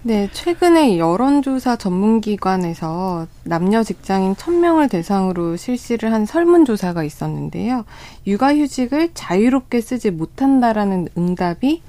[0.02, 7.84] 네, 최근에 여론조사 전문기관에서 남녀 직장인 1000명을 대상으로 실시를 한 설문조사가 있었는데요.
[8.26, 11.82] 육아휴직을 자유롭게 쓰지 못한다라는 응답이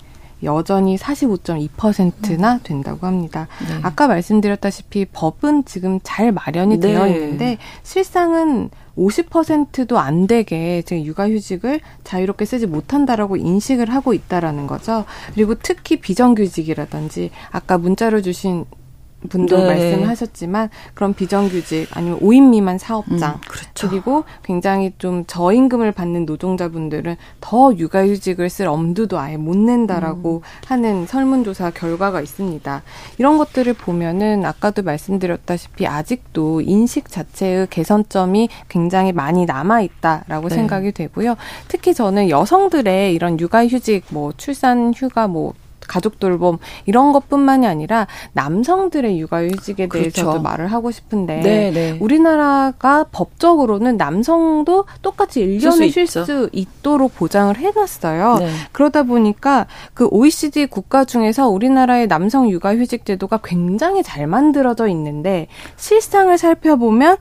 [0.43, 3.47] 여전히 45.2%나 된다고 합니다.
[3.65, 3.79] 네.
[3.81, 6.87] 아까 말씀드렸다시피 법은 지금 잘 마련이 네.
[6.87, 15.05] 되어 있는데 실상은 50%도 안 되게 지금 육아휴직을 자유롭게 쓰지 못한다라고 인식을 하고 있다라는 거죠.
[15.33, 18.65] 그리고 특히 비정규직이라든지 아까 문자로 주신
[19.29, 19.65] 분도 네.
[19.65, 23.89] 말씀하셨지만 그런 비정규직 아니면 5인 미만 사업장 음, 그렇죠.
[23.89, 30.41] 그리고 굉장히 좀 저임금을 받는 노동자분들은 더 육아휴직을 쓸 엄두도 아예 못 낸다라고 음.
[30.67, 32.83] 하는 설문조사 결과가 있습니다.
[33.17, 40.55] 이런 것들을 보면은 아까도 말씀드렸다시피 아직도 인식 자체의 개선점이 굉장히 많이 남아 있다라고 네.
[40.55, 41.35] 생각이 되고요.
[41.67, 45.53] 특히 저는 여성들의 이런 육아휴직 뭐 출산 휴가 뭐
[45.91, 50.41] 가족 돌봄 이런 것뿐만이 아니라 남성들의 육아휴직에 대해서도 그렇죠.
[50.41, 51.71] 말을 하고 싶은데 네네.
[51.71, 51.97] 네.
[51.99, 58.37] 우리나라가 법적으로는 남성도 똑같이 1년을 쉴 수 있도록 보장을 해놨어요.
[58.39, 58.49] 네.
[58.71, 66.37] 그러다 보니까 그 OECD 국가 중에서 우리나라의 남성 육아휴직 제도가 굉장히 잘 만들어져 있는데 실상을
[66.37, 67.17] 살펴보면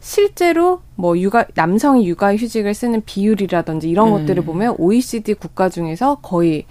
[0.00, 4.12] 실제로 뭐 육아 남성이 육아 휴직을 쓰는 비율이라든지 이런 음.
[4.12, 6.66] 것들을 보면 OECD 국가 중에서 거의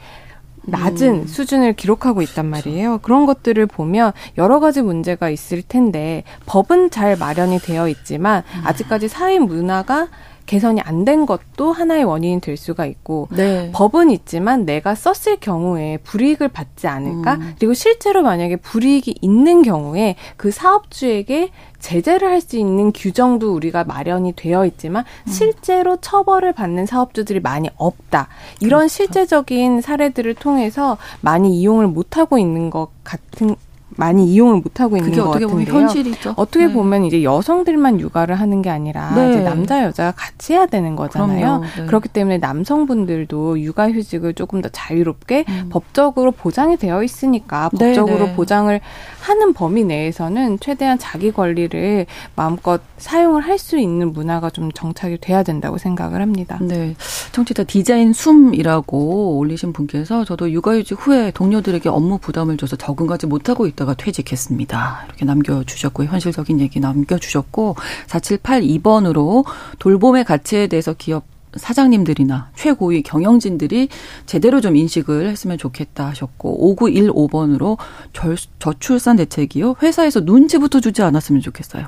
[0.66, 1.28] 낮은 음.
[1.28, 3.00] 수준을 기록하고 있단 말이에요.
[3.00, 8.62] 그런 것들을 보면 여러 가지 문제가 있을 텐데 법은 잘 마련이 되어 있지만 음.
[8.66, 10.08] 아직까지 사회 문화가
[10.46, 13.70] 개선이 안 된 것도 하나의 원인이 될 수가 있고 네.
[13.74, 17.56] 법은 있지만 내가 썼을 경우에 불이익을 받지 않을까 음.
[17.58, 24.34] 그리고 실제로 만약에 불이익이 있는 경우에 그 사업주에게 제재를 할 수 있는 규정도 우리가 마련이
[24.38, 25.32] 되어 있지만 음.
[25.32, 28.28] 실제로 처벌을 받는 사업주들이 많이 없다.
[28.62, 28.94] 이런 그렇죠.
[28.96, 33.56] 실제적인 사례들을 통해서 많이 이용을 못하고 있는 것 같은
[33.98, 35.48] 많이 이용을 못 하고 있는 것 같은데요.
[35.50, 36.34] 보면 현실이죠.
[36.38, 36.74] 어떻게 네.
[36.74, 39.32] 보면 이제 여성들만 육아를 하는 게 아니라 네.
[39.32, 41.62] 이제 남자 여자가 같이 해야 되는 거잖아요.
[41.78, 41.86] 네.
[41.86, 45.70] 그렇기 때문에 남성분들도 육아휴직을 조금 더 자유롭게 음.
[45.72, 48.36] 법적으로 보장이 되어 있으니까 네, 법적으로 네.
[48.36, 48.80] 보장을
[49.22, 55.42] 하는 범위 내에서는 최대한 자기 권리를 마음껏 사용을 할 수 있는 문화가 좀 정착이 돼야
[55.44, 56.58] 된다고 생각을 합니다.
[56.60, 56.96] 네.
[57.32, 63.83] 청취자 디자인 숨이라고 올리신 분께서 저도 육아휴직 후에 동료들에게 업무 부담을 줘서 적응하지 못하고 있다
[63.86, 65.04] 가 퇴직했습니다.
[65.08, 67.76] 이렇게 남겨주셨고 현실적인 얘기 남겨주셨고
[68.08, 69.46] 4782번으로
[69.80, 73.90] 돌봄의 가치에 대해서 기업 사장님들이나 최고위 경영진들이
[74.26, 77.78] 제대로 좀 인식을 했으면 좋겠다 하셨고 5915번으로
[78.12, 79.76] 절, 저출산 대책이요.
[79.82, 81.86] 회사에서 눈치부터 주지 않았으면 좋겠어요.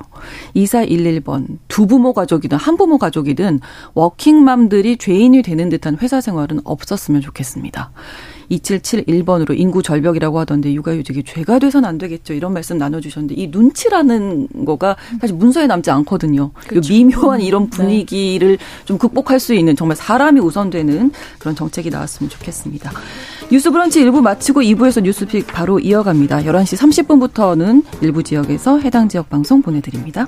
[0.54, 3.60] 2411번 두 부모 가족이든 한 부모 가족이든
[3.94, 7.90] 워킹맘들이 죄인이 되는 듯한 회사 생활은 없었으면 좋겠습니다.
[8.50, 12.34] 2771번으로 인구 절벽이라고 하던데 육아휴직이 죄가 돼서는 안 되겠죠.
[12.34, 16.50] 이런 말씀 나눠주셨는데 이 눈치라는 거가 사실 문서에 남지 않거든요.
[16.68, 16.92] 그렇죠.
[16.92, 17.70] 미묘한 이런 네.
[17.70, 18.64] 분위기를 네.
[18.84, 22.92] 좀 극복할 수 있는 정말 사람이 우선되는 그런 정책이 나왔으면 좋겠습니다.
[23.50, 26.42] 뉴스 브런치 1부 마치고 2부에서 뉴스픽 바로 이어갑니다.
[26.42, 30.26] 11시 30분부터는 일부 지역에서 해당 지역 방송 보내드립니다.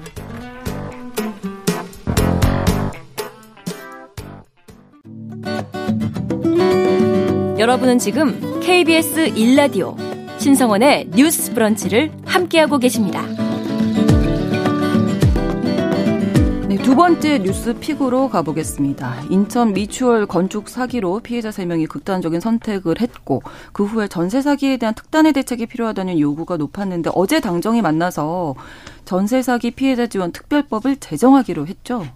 [7.58, 9.96] 여러분은 지금 KBS 1라디오
[10.38, 13.26] 신성원의 뉴스 브런치를 함께하고 계십니다.
[16.68, 19.22] 네, 두 번째 뉴스 픽으로 가보겠습니다.
[19.30, 23.42] 인천 미추홀 건축 사기로 피해자 3명이 극단적인 선택을 했고
[23.72, 28.54] 그 후에 전세 사기에 대한 특단의 대책이 필요하다는 요구가 높았는데 어제 당정이 만나서
[29.04, 32.06] 전세 사기 피해자 지원 특별법을 제정하기로 했죠.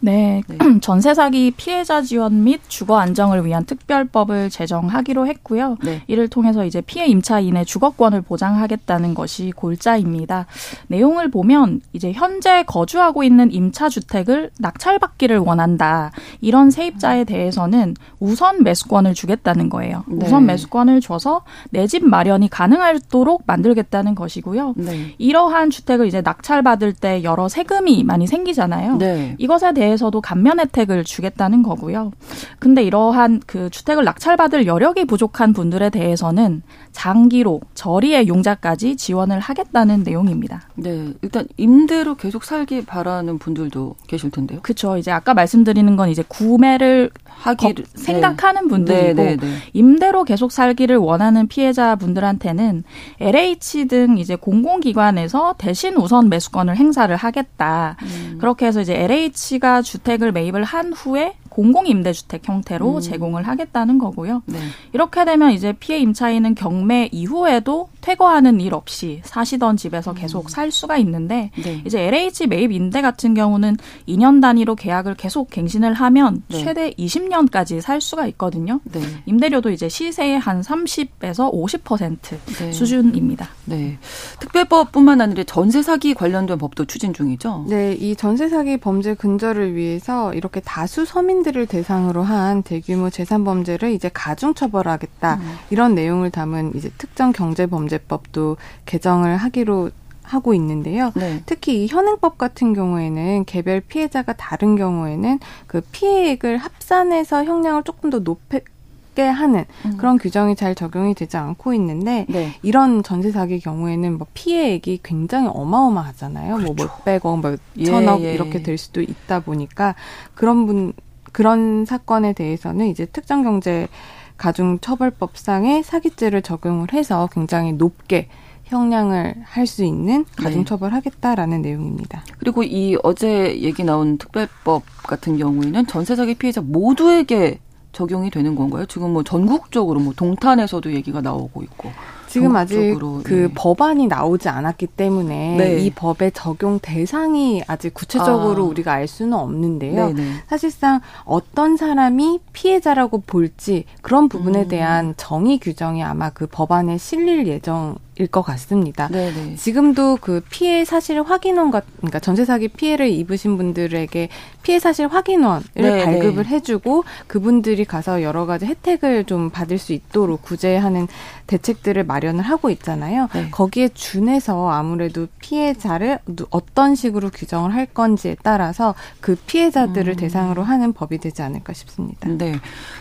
[0.00, 0.58] 네, 네.
[0.82, 5.78] 전세 사기 피해자 지원 및 주거 안정을 위한 특별법을 제정하기로 했고요.
[5.82, 6.02] 네.
[6.06, 10.46] 이를 통해서 이제 피해 임차인의 주거권을 보장하겠다는 것이 골자입니다.
[10.88, 16.12] 내용을 보면 이제 현재 거주하고 있는 임차 주택을 낙찰받기를 원한다.
[16.42, 20.04] 이런 세입자에 대해서는 우선 매수권을 주겠다는 거예요.
[20.08, 20.26] 네.
[20.26, 24.74] 우선 매수권을 줘서 내 집 마련이 가능하도록 만들겠다는 것이고요.
[24.76, 25.14] 네.
[25.18, 28.96] 이러한 주택을 이제 낙찰받을 때 여러 세금이 많이 생기잖아요.
[28.98, 29.36] 네.
[29.38, 32.10] 이것에 대해 대해서도 감면 혜택을 주겠다는 거고요.
[32.58, 40.62] 근데 이러한 그 주택을 낙찰받을 여력이 부족한 분들에 대해서는 장기로 저리의 용자까지 지원을 하겠다는 내용입니다.
[40.74, 44.60] 네, 일단 임대로 계속 살기 바라는 분들도 계실 텐데요.
[44.62, 44.96] 그렇죠.
[44.96, 47.84] 이제 아까 말씀드리는 건 이제 구매를 하기 네.
[47.94, 52.82] 생각하는 분들이고 네, 네, 네, 임대로 계속 살기를 원하는 피해자분들한테는
[53.20, 57.96] LH 등 이제 공공기관에서 대신 우선 매수권을 행사를 하겠다.
[58.02, 58.38] 음.
[58.40, 63.00] 그렇게 해서 이제 LH가 주택을 매입을 한 후에 공공임대주택 형태로 음.
[63.00, 64.42] 제공을 하겠다는 거고요.
[64.46, 64.58] 네.
[64.92, 70.16] 이렇게 되면 이제 피해 임차인은 경매 이후에도 퇴거하는 일 없이 사시던 집에서 음.
[70.16, 70.48] 계속 음.
[70.48, 71.82] 살 수가 있는데 네.
[71.84, 73.76] 이제 LH 매입 임대 같은 경우는
[74.08, 76.58] 2년 단위로 계약을 계속 갱신을 하면 네.
[76.58, 78.80] 최대 20년까지 살 수가 있거든요.
[78.84, 79.00] 네.
[79.26, 83.48] 임대료도 이제 시세의 한 30에서 50% 수준입니다.
[83.64, 83.98] 네.
[84.40, 87.66] 특별법뿐만 아니라 전세 사기 관련된 법도 추진 중이죠.
[87.68, 93.44] 네, 이 전세 사기 범죄 근절을 위해서 이렇게 다수 서민 시민들을 대상으로 한 대규모 재산
[93.44, 95.56] 범죄를 이제 가중 처벌하겠다 음.
[95.70, 98.56] 이런 내용을 담은 이제 특정 경제 범죄 법도
[98.86, 99.90] 개정을 하기로
[100.26, 101.12] 하고 있는데요.
[101.14, 101.42] 네.
[101.46, 108.18] 특히 이 현행법 같은 경우에는 개별 피해자가 다른 경우에는 그 피해액을 합산해서 형량을 조금 더
[108.18, 109.96] 높게 하는 음.
[109.96, 112.52] 그런 규정이 잘 적용이 되지 않고 있는데 네.
[112.62, 116.58] 이런 전세 사기 경우에는 뭐 피해액이 굉장히 어마어마하잖아요.
[116.58, 116.74] 뭐 그렇죠.
[116.74, 118.34] 뭐 몇백억, 뭐 천억 예, 예.
[118.34, 119.94] 이렇게 될 수도 있다 보니까
[120.34, 120.92] 그런 분
[121.30, 123.88] 그런 사건에 대해서는 이제 특정 경제
[124.36, 128.28] 가중처벌법상의 사기죄를 적용을 해서 굉장히 높게
[128.64, 131.68] 형량을 할 수 있는 가중처벌하겠다라는 네.
[131.70, 132.22] 내용입니다.
[132.38, 137.60] 그리고 이 어제 얘기 나온 특별법 같은 경우에는 전세 사기 피해자 모두에게
[137.92, 138.86] 적용이 되는 건가요?
[138.86, 141.90] 지금 뭐 전국적으로 뭐 동탄에서도 얘기가 나오고 있고.
[142.36, 143.48] 지금 아직 그 네.
[143.54, 145.78] 법안이 나오지 않았기 때문에 네.
[145.78, 148.66] 이 법의 적용 대상이 아직 구체적으로 아.
[148.66, 150.12] 우리가 알 수는 없는데요.
[150.12, 150.30] 네네.
[150.46, 154.68] 사실상 어떤 사람이 피해자라고 볼지 그런 부분에 음.
[154.68, 159.08] 대한 정의 규정이 아마 그 법안에 실릴 예정 일것 같습니다.
[159.08, 159.56] 네네.
[159.56, 164.28] 지금도 그 피해 사실 확인원 같, 그러니까 전세 사기 피해를 입으신 분들에게
[164.66, 166.04] 피해 사실 확인원을 네네.
[166.04, 171.06] 발급을 해주고 그분들이 가서 여러 가지 혜택을 좀 받을 수 있도록 구제하는
[171.46, 173.28] 대책들을 마련을 하고 있잖아요.
[173.32, 173.48] 네.
[173.52, 176.18] 거기에 준해서 아무래도 피해자를
[176.50, 180.16] 어떤 식으로 규정을 할 건지에 따라서 그 피해자들을 음.
[180.16, 182.28] 대상으로 하는 법이 되지 않을까 싶습니다.
[182.28, 182.58] 네.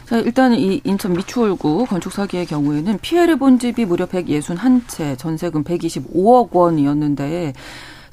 [0.08, 6.51] 자, 일단 이 인천 미추홀구 건축 사기의 경우에는 피해를 본 집이 무려 161채, 전세금 125억
[6.51, 7.54] 원이었는데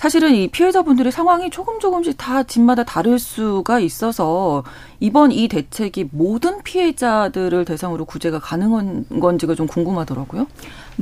[0.02, 4.64] 사실은 이 피해자분들의 상황이 조금 조금씩 다 집마다 다를 수가 있어서
[4.98, 10.48] 이번 이 대책이 모든 피해자들을 대상으로 구제가 가능한 건지가 좀 궁금하더라고요.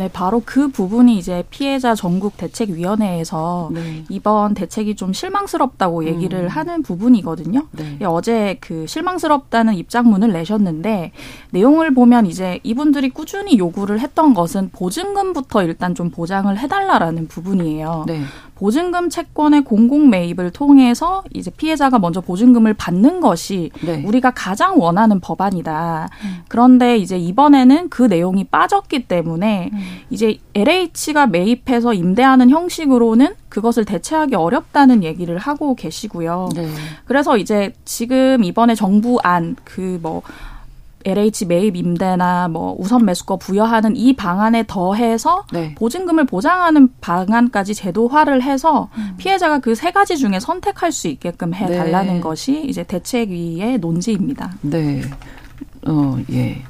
[0.01, 4.03] 네, 바로 그 부분이 이제 피해자 전국 대책위원회에서 네.
[4.09, 6.07] 이번 대책이 좀 실망스럽다고 음.
[6.07, 6.49] 얘기를 음.
[6.49, 7.67] 하는 부분이거든요.
[7.73, 7.99] 네.
[8.01, 11.13] 예, 어제 그 실망스럽다는 입장문을 내셨는데
[11.51, 18.05] 내용을 보면 이제 이분들이 꾸준히 요구를 했던 것은 보증금부터 일단 좀 보장을 해달라라는 부분이에요.
[18.07, 18.23] 네.
[18.61, 24.05] 보증금 채권의 공공 매입을 통해서 이제 피해자가 먼저 보증금을 받는 것이 네.
[24.05, 26.09] 우리가 가장 원하는 법안이다.
[26.25, 26.43] 음.
[26.47, 29.79] 그런데 이제 이번에는 그 내용이 빠졌기 때문에 음.
[30.11, 36.51] 이제 LH가 매입해서 임대하는 형식으로는 그것을 대체하기 어렵다는 얘기를 하고 계시고요.
[36.55, 36.69] 네.
[37.05, 40.23] 그래서 이제 지금 이번에 정부 안그뭐
[41.05, 45.75] LH 매입 임대나 뭐 우선 매수권 부여하는 이 방안에 더해서 네.
[45.75, 49.15] 보증금을 보장하는 방안까지 제도화를 해서 음.
[49.17, 52.21] 피해자가 그 세 가지 중에 선택할 수 있게끔 해 달라는 네.
[52.21, 54.53] 것이 이제 대책위의 논지입니다.
[54.61, 55.01] 네.
[55.87, 56.63] 어, 예.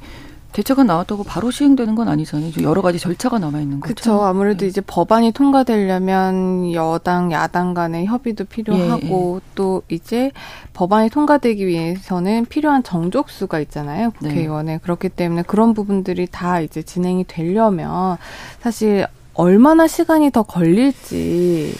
[0.53, 2.53] 대책은 나왔다고 바로 시행되는 건 아니잖아요.
[2.63, 3.95] 여러 가지 절차가 남아 있는 거죠.
[3.95, 4.23] 그렇죠.
[4.23, 4.67] 아무래도 네.
[4.67, 9.51] 이제 법안이 통과되려면 여당, 야당 간의 협의도 필요하고 예, 예.
[9.55, 10.33] 또 이제
[10.73, 14.13] 법안이 통과되기 위해서는 필요한 정족수가 있잖아요.
[14.21, 14.29] 네.
[14.29, 14.73] 국회의원에.
[14.73, 14.79] 네.
[14.79, 18.17] 그렇기 때문에 그런 부분들이 다 이제 진행이 되려면
[18.61, 21.75] 사실 얼마나 시간이 더 걸릴지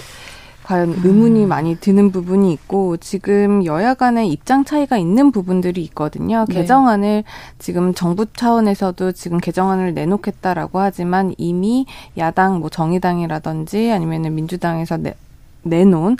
[0.71, 1.49] 과연 의문이 음.
[1.49, 6.45] 많이 드는 부분이 있고 지금 여야 간의 입장 차이가 있는 부분들이 있거든요.
[6.49, 6.55] 네.
[6.55, 7.25] 개정안을
[7.59, 15.15] 지금 정부 차원에서도 지금 개정안을 내놓겠다라고 하지만 이미 야당 뭐 정의당이라든지 아니면은 민주당에서 내,
[15.65, 16.17] 내놓은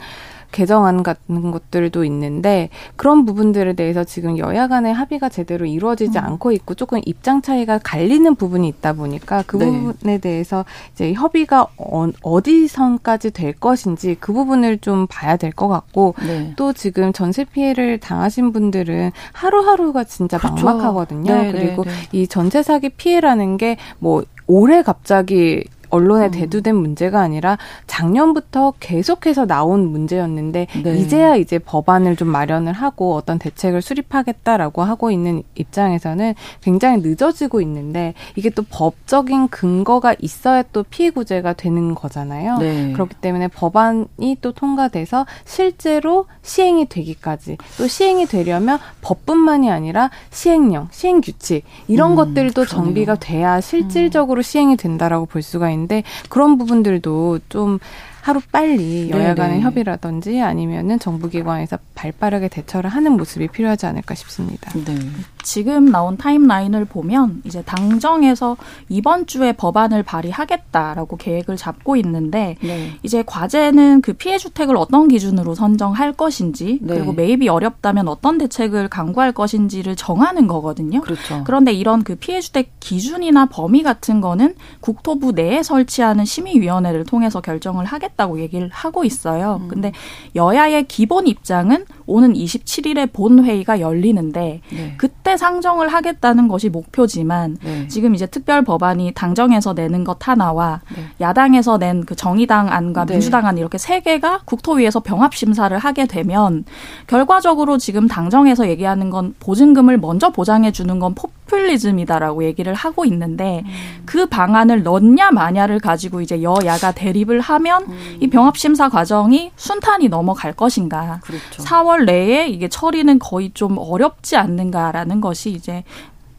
[0.53, 6.25] 개정안 같은 것들도 있는데 그런 부분들에 대해서 지금 여야 간의 합의가 제대로 이루어지지 음.
[6.25, 9.67] 않고 있고 조금 입장 차이가 갈리는 부분이 있다 보니까 그 네.
[9.67, 15.69] 부분에 대해서 이제 협의가 어, 디 선까지 될 것인지 그 부분을 좀 봐야 될 것
[15.69, 16.55] 같고 네.
[16.57, 20.65] 또 지금 전세 피해를 당하신 분들은 하루하루가 진짜 그렇죠.
[20.65, 21.33] 막막하거든요.
[21.35, 21.91] 네, 네 그리고 네.
[22.13, 26.31] 이 전세 사기 피해라는 게 뭐 올해 갑자기 언론에 음.
[26.31, 30.97] 대두된 문제가 아니라 작년부터 계속해서 나온 문제였는데 네.
[30.97, 38.15] 이제야 이제 법안을 좀 마련을 하고 어떤 대책을 수립하겠다라고 하고 있는 입장에서는 굉장히 늦어지고 있는데
[38.37, 42.59] 이게 또 법적인 근거가 있어야 또 피해 구제가 되는 거잖아요.
[42.59, 42.93] 네.
[42.93, 51.21] 그렇기 때문에 법안이 또 통과돼서 실제로 시행이 되기까지 또 시행이 되려면 법뿐만이 아니라 시행령, 시행
[51.21, 52.67] 규칙 이런 음, 것들도 그러네요.
[52.67, 54.43] 정비가 돼야 실질적으로 음.
[54.43, 57.79] 시행이 된다라고 볼 수가 있는 있는데 그런 부분들도 좀
[58.23, 59.63] 하루 빨리 여야 간의 네네.
[59.63, 64.71] 협의라든지 아니면은 정부기관에서 발빠르게 대처를 하는 모습이 필요하지 않을까 싶습니다.
[64.73, 64.95] 네.
[65.43, 68.57] 지금 나온 타임라인을 보면 이제 당정에서
[68.89, 72.93] 이번 주에 법안을 발의하겠다라고 계획을 잡고 있는데 네.
[73.03, 76.95] 이제 과제는 그 피해 주택을 어떤 기준으로 선정할 것인지 네.
[76.95, 81.01] 그리고 매입이 어렵다면 어떤 대책을 강구할 것인지를 정하는 거거든요.
[81.01, 81.43] 그렇죠.
[81.45, 87.85] 그런데 이런 그 피해 주택 기준이나 범위 같은 거는 국토부 내에 설치하는 심의위원회를 통해서 결정을
[87.85, 89.61] 하겠 하겠다고 얘기를 하고 있어요.
[89.63, 89.69] 음.
[89.69, 89.93] 근데
[90.35, 94.95] 여야의 기본 입장은 오는 27일에 본회의가 열리는데 네.
[94.97, 97.87] 그때 상정을 하겠다는 것이 목표지만 네.
[97.89, 101.05] 지금 이제 특별 법안이 당정에서 내는 것 하나와 네.
[101.21, 103.15] 야당에서 낸 그 정의당 안과 네.
[103.15, 106.65] 민주당 안 이렇게 세 개가 국토위에서 병합 심사를 하게 되면
[107.07, 113.63] 결과적으로 지금 당정에서 얘기하는 건 보증금을 먼저 보장해 주는 건 포 퓰리즘이다라고 얘기를 하고 있는데
[113.67, 114.03] 음.
[114.07, 118.19] 그 방안을 넣냐 마냐를 가지고 이제 여야가 대립을 하면 음.
[118.21, 121.21] 이 병합 심사 과정이 순탄히 넘어갈 것인가.
[121.23, 121.63] 그렇죠.
[121.63, 125.83] 4월 내에 이게 처리는 거의 좀 어렵지 않는가라는 것이 이제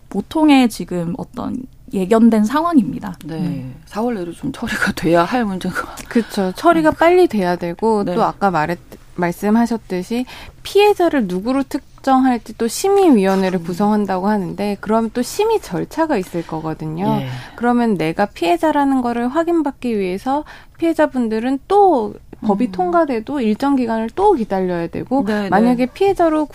[0.09, 1.57] 보통의 지금 어떤
[1.93, 3.17] 예견된 상황입니다.
[3.25, 3.35] 네.
[3.35, 3.75] 음.
[3.89, 5.95] 4월 내로 좀 처리가 돼야 할 문제가.
[6.07, 6.53] 그렇죠.
[6.55, 6.95] 처리가 음.
[6.97, 8.15] 빨리 돼야 되고 네.
[8.15, 8.79] 또 아까 말했
[9.15, 10.25] 말씀하셨듯이
[10.63, 13.63] 피해자를 누구로 특 정할지 또 심의위원회를 음.
[13.63, 17.19] 구성한다고 하는데 그러면 또 심의 절차가 있을 거거든요.
[17.21, 17.27] 예.
[17.55, 20.43] 그러면 내가 피해자라는 거를 확인받기 위해서
[20.77, 22.71] 피해자분들은 또 법이 음.
[22.71, 25.49] 통과돼도 일정 기간을 또 기다려야 되고 네, 네.
[25.49, 25.93] 만약에 네.
[25.93, 26.47] 피해자로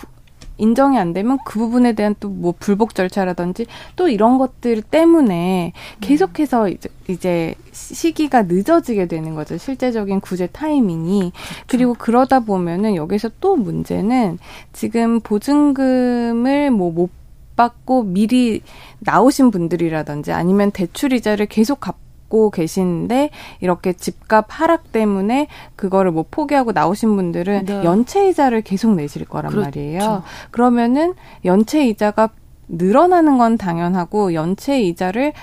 [0.57, 3.65] 인정이 안 되면 그 부분에 대한 또 뭐 불복 절차라든지
[3.95, 9.57] 또 이런 것들 때문에 계속해서 이제, 이제 시기가 늦어지게 되는 거죠.
[9.57, 11.31] 실제적인 구제 타이밍이.
[11.31, 11.63] 그렇죠.
[11.67, 14.37] 그리고 그러다 보면은 여기서 또 문제는
[14.73, 17.09] 지금 보증금을 뭐못
[17.55, 18.61] 받고 미리
[18.99, 23.29] 나오신 분들이라든지 아니면 대출 이자를 계속 갚 갖고 계시는데
[23.61, 27.83] 이렇게 집값 하락 때문에 그거를 뭐 포기하고 나오신 분들은 네.
[27.83, 29.65] 연체 이자를 계속 내실 거란 그렇죠.
[29.65, 30.23] 말이에요.
[30.51, 31.13] 그러면은
[31.45, 32.29] 연체 이자가
[32.67, 35.33] 늘어나는 건 당연하고 연체 이자를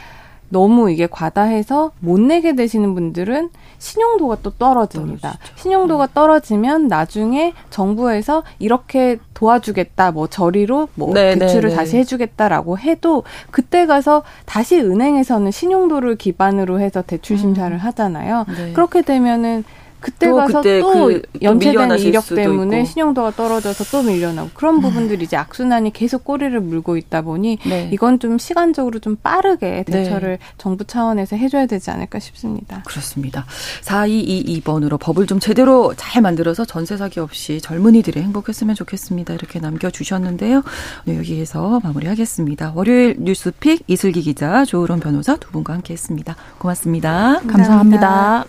[0.50, 3.50] 너무 이게 과다해서 못 내게 되시는 분들은
[3.84, 5.32] 신용도가 또 떨어집니다.
[5.32, 5.54] 떨어지죠.
[5.56, 12.78] 신용도가 떨어지면 나중에 정부에서 이렇게 도와주겠다, 뭐 저리로 뭐 네, 네 대출을 네, 다시 해주겠다라고
[12.78, 17.78] 해도 그때 가서 다시 은행에서는 신용도를 기반으로 해서 대출 심사를 음.
[17.78, 18.46] 하잖아요.
[18.56, 18.72] 네.
[18.72, 19.64] 그렇게 되면은
[20.04, 22.90] 그때 또 가서 그때 또 그, 연체된 이력 때문에 있고.
[22.90, 24.80] 신용도가 떨어져서 또 밀려나고 그런 음.
[24.82, 27.88] 부분들이 이제 악순환이 계속 꼬리를 물고 있다 보니 네.
[27.90, 29.84] 이건 좀 시간적으로 좀 빠르게 네.
[29.84, 30.38] 대처를 네.
[30.58, 32.82] 정부 차원에서 해줘야 되지 않을까 싶습니다.
[32.86, 33.46] 그렇습니다.
[33.82, 39.32] 4222번으로 법을 좀 제대로 잘 만들어서 전세 사기 없이 젊은이들이 행복했으면 좋겠습니다.
[39.32, 40.62] 이렇게 남겨주셨는데요.
[41.06, 42.72] 네, 여기에서 마무리하겠습니다.
[42.74, 46.36] 월요일 뉴스픽 이슬기 기자, 조으론 변호사 두 분과 함께했습니다.
[46.58, 47.40] 고맙습니다.
[47.46, 48.44] 감사합니다.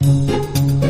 [0.00, 0.89] 감사합니다.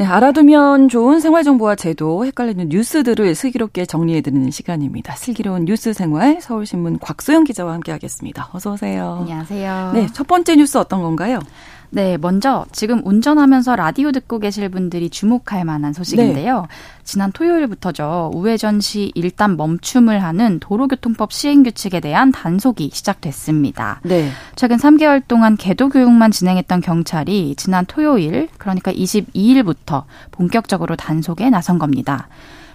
[0.00, 5.14] 네, 알아두면 좋은 생활 정보와 제도, 헷갈리는 뉴스들을 슬기롭게 정리해드리는 시간입니다.
[5.14, 8.48] 슬기로운 뉴스 생활, 서울신문 곽소영 기자와 함께하겠습니다.
[8.54, 9.18] 어서 오세요.
[9.20, 9.90] 안녕하세요.
[9.92, 11.38] 네, 첫 번째 뉴스 어떤 건가요?
[11.92, 16.60] 네, 먼저 지금 운전하면서 라디오 듣고 계실 분들이 주목할 만한 소식인데요.
[16.62, 16.68] 네.
[17.02, 18.30] 지난 토요일부터죠.
[18.32, 24.00] 우회전 시 일단 멈춤을 하는 도로교통법 시행 규칙에 대한 단속이 시작됐습니다.
[24.04, 24.30] 네.
[24.54, 32.28] 최근 3개월 동안 계도 교육만 진행했던 경찰이 지난 토요일, 그러니까 22일부터 본격적으로 단속에 나선 겁니다.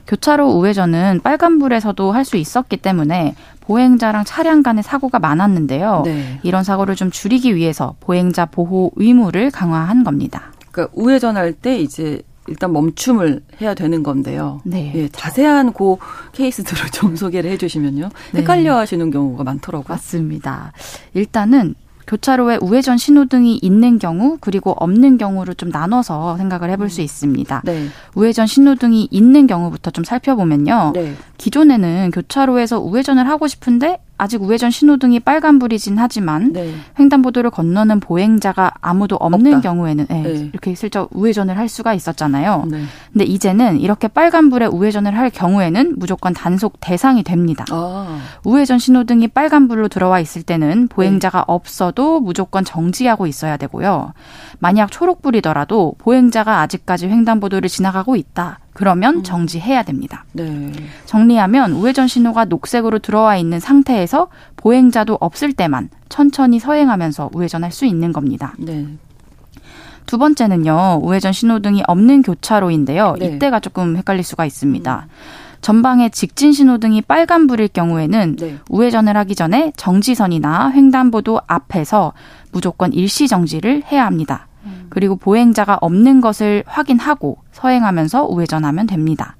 [0.07, 6.01] 교차로 우회전은 빨간불에서도 할 수 있었기 때문에 보행자랑 차량 간의 사고가 많았는데요.
[6.05, 6.39] 네.
[6.43, 10.51] 이런 사고를 좀 줄이기 위해서 보행자 보호 의무를 강화한 겁니다.
[10.71, 14.61] 그러니까 우회전할 때 이제 일단 멈춤을 해야 되는 건데요.
[14.63, 14.91] 네.
[14.95, 15.95] 예, 자세한 그
[16.33, 18.09] 케이스들을 좀 소개를 해주시면요.
[18.33, 18.39] 네.
[18.41, 19.85] 헷갈려 하시는 경우가 많더라고요.
[19.87, 20.71] 맞습니다.
[21.15, 21.73] 일단은
[22.07, 27.03] 교차로에 우회전 신호등이 있는 경우 그리고 없는 경우를 좀 나눠서 생각을 해볼 수 음.
[27.03, 27.61] 있습니다.
[27.65, 27.87] 네.
[28.15, 30.91] 우회전 신호등이 있는 경우부터 좀 살펴보면요.
[30.93, 31.15] 네.
[31.37, 36.73] 기존에는 교차로에서 우회전을 하고 싶은데 아직 우회전 신호등이 빨간불이진 하지만 네.
[36.97, 39.61] 횡단보도를 건너는 보행자가 아무도 없는 없다.
[39.61, 40.49] 경우에는 네, 네.
[40.53, 42.65] 이렇게 슬쩍 우회전을 할 수가 있었잖아요.
[42.69, 42.83] 네.
[43.11, 47.65] 근데 이제는 이렇게 빨간불에 우회전을 할 경우에는 무조건 단속 대상이 됩니다.
[47.71, 48.19] 아.
[48.45, 51.43] 우회전 신호등이 빨간불로 들어와 있을 때는 보행자가 네.
[51.47, 54.13] 없어도 무조건 정지하고 있어야 되고요.
[54.59, 58.59] 만약 초록불이더라도 보행자가 아직까지 횡단보도를 지나가고 있다.
[58.75, 59.23] 그러면 음.
[59.23, 60.25] 정지해야 됩니다.
[60.33, 60.71] 네.
[61.05, 68.11] 정리하면 우회전 신호가 녹색으로 들어와 있는 상태에서 보행자도 없을 때만 천천히 서행하면서 우회전할 수 있는
[68.11, 68.53] 겁니다.
[68.59, 68.85] 네.
[70.05, 73.15] 두 번째는요, 우회전 신호등이 없는 교차로인데요.
[73.17, 73.27] 네.
[73.27, 75.07] 이때가 조금 헷갈릴 수가 있습니다.
[75.07, 75.55] 음.
[75.61, 78.57] 전방에 직진 신호등이 빨간불일 경우에는 네.
[78.69, 82.11] 우회전을 하기 전에 정지선이나 횡단보도 앞에서
[82.51, 84.47] 무조건 일시 정지를 해야 합니다.
[84.65, 84.87] 음.
[84.89, 89.35] 그리고 보행자가 없는 것을 확인하고 서행하면서 우회전하면 됩니다.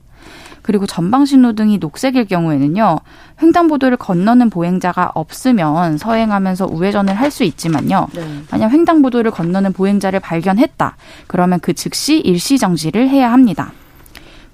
[0.62, 2.98] 그리고 전방 신호등이 녹색일 경우에는요,
[3.40, 8.42] 횡단보도를 건너는 보행자가 없으면 서행하면서 우회전을 할 수 있지만요, 네.
[8.50, 10.98] 만약 횡단보도를 건너는 보행자를 발견했다,
[11.28, 13.74] 그러면 그 즉시 일시 정지를 해야 합니다.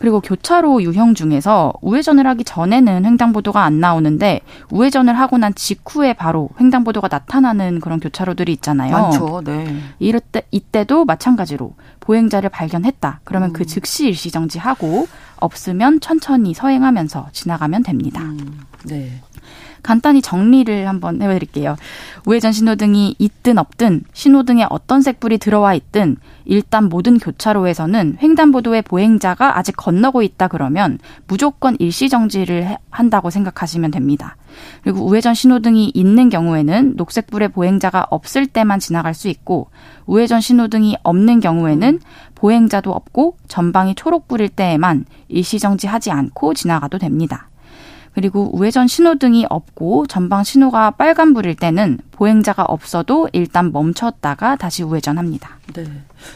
[0.02, 4.42] 그리고 교차로 유형 중에서 우회전을 하기 전에는 횡단보도가 안 나오는데
[4.72, 8.92] 우회전을 하고 난 직후에 바로 횡단보도가 나타나는 그런 교차로들이 있잖아요.
[8.92, 9.42] 많죠.
[9.46, 9.78] 네.
[10.00, 13.20] 이럴 때 이때도 마찬가지로 보행자를 발견했다.
[13.24, 13.62] 그러면 그 음.
[13.62, 18.22] 그 즉시 일시 정지하고 없으면 천천히 서행하면서 지나가면 됩니다.
[18.22, 18.62] 음.
[18.86, 19.22] 네.
[19.84, 21.76] 간단히 정리를 한번 해드릴게요.
[22.26, 29.76] 우회전 신호등이 있든 없든 신호등에 어떤 색불이 들어와 있든 일단 모든 교차로에서는 횡단보도에 보행자가 아직
[29.78, 34.36] 건너고 있다 그러면 무조건 일시 정지를 한다고 생각하시면 됩니다.
[34.84, 39.70] 그리고 우회전 신호등이 있는 경우에는 녹색불에 보행자가 없을 때만 지나갈 수 있고
[40.06, 42.00] 우회전 신호등이 없는 경우에는
[42.36, 47.51] 보행자도 없고 전방이 초록불일 때에만 일시 정지하지 않고 지나가도 됩니다.
[48.14, 55.58] 그리고 우회전 신호등이 없고 전방 신호가 빨간불일 때는 보행자가 없어도 일단 멈췄다가 다시 우회전합니다.
[55.76, 55.86] 네.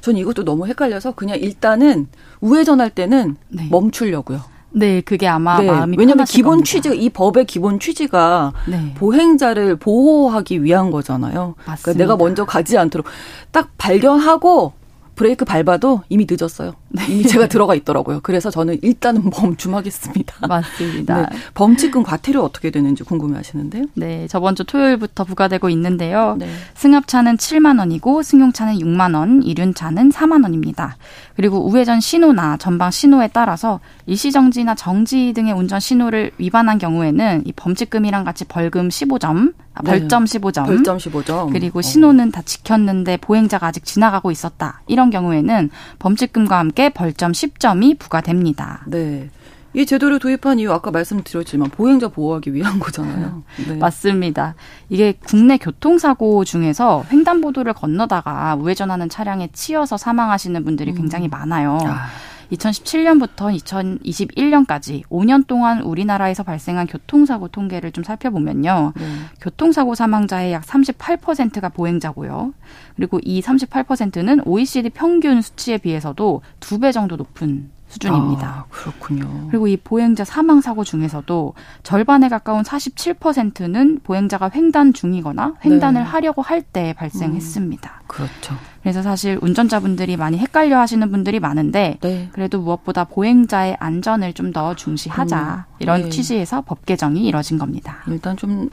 [0.01, 2.07] 전 이것도 너무 헷갈려서 그냥 일단은
[2.39, 3.67] 우회전할 때는 네.
[3.69, 4.41] 멈추려고요.
[4.71, 8.93] 네, 그게 아마 네, 마음이 왜냐하면 기본 취지 이 법의 기본 취지가 네.
[8.95, 11.55] 보행자를 보호하기 위한 거잖아요.
[11.65, 11.81] 맞습니다.
[11.81, 13.05] 그러니까 내가 먼저 가지 않도록
[13.51, 14.73] 딱 발견하고
[15.15, 16.73] 브레이크 밟아도 이미 늦었어요.
[16.89, 17.05] 네.
[17.09, 18.19] 이미 제가 들어가 있더라고요.
[18.21, 20.47] 그래서 저는 일단은 멈춤하겠습니다.
[20.47, 21.21] 맞습니다.
[21.21, 21.37] 네.
[21.53, 23.85] 범칙금 과태료 어떻게 되는지 궁금해 하시는데요.
[23.95, 24.27] 네.
[24.27, 26.35] 저번 주 토요일부터 부과되고 있는데요.
[26.37, 26.49] 네.
[26.75, 30.97] 승합차는 7만 원이고 승용차는 6만 원, 이륜차는 4만 원입니다.
[31.35, 38.23] 그리고 우회전 신호나 전방 신호에 따라서 일시정지나 정지 등의 운전 신호를 위반한 경우에는 이 범칙금이랑
[38.23, 40.65] 같이 벌금 15점, 아, 벌점 15점.
[40.65, 41.51] 벌점 15점.
[41.51, 44.81] 그리고 신호는 다 지켰는데 보행자가 아직 지나가고 있었다.
[44.87, 48.83] 이런 경우에는 범칙금과 함께 벌점 10점이 부과됩니다.
[48.87, 49.29] 네.
[49.75, 53.43] 이 제도를 도입한 이유 아까 말씀드렸지만 보행자 보호하기 위한 거잖아요.
[53.67, 53.75] 네.
[53.75, 54.55] 맞습니다.
[54.89, 60.95] 이게 국내 교통사고 중에서 횡단보도를 건너다가 우회전하는 차량에 치여서 사망하시는 분들이 음.
[60.95, 61.77] 굉장히 많아요.
[61.83, 62.07] 아.
[62.51, 68.93] 2017년부터 2021년까지 5년 동안 우리나라에서 발생한 교통사고 통계를 좀 살펴보면요.
[68.95, 69.05] 네.
[69.41, 72.53] 교통사고 사망자의 약 38%가 보행자고요.
[72.95, 78.47] 그리고 이 38%는 OECD 평균 수치에 비해서도 두 배 정도 높은 수준입니다.
[78.47, 79.47] 아, 그렇군요.
[79.49, 86.07] 그리고 이 보행자 사망 사고 중에서도 절반에 가까운 47%는 보행자가 횡단 중이거나 횡단을 네.
[86.07, 88.01] 하려고 할 때 발생했습니다.
[88.01, 88.55] 음, 그렇죠.
[88.81, 92.29] 그래서 사실 운전자분들이 많이 헷갈려 하시는 분들이 많은데 네.
[92.33, 96.09] 그래도 무엇보다 보행자의 안전을 좀 더 중시하자 음, 이런 네.
[96.09, 97.97] 취지에서 법 개정이 이뤄진 겁니다.
[98.07, 98.69] 일단 좀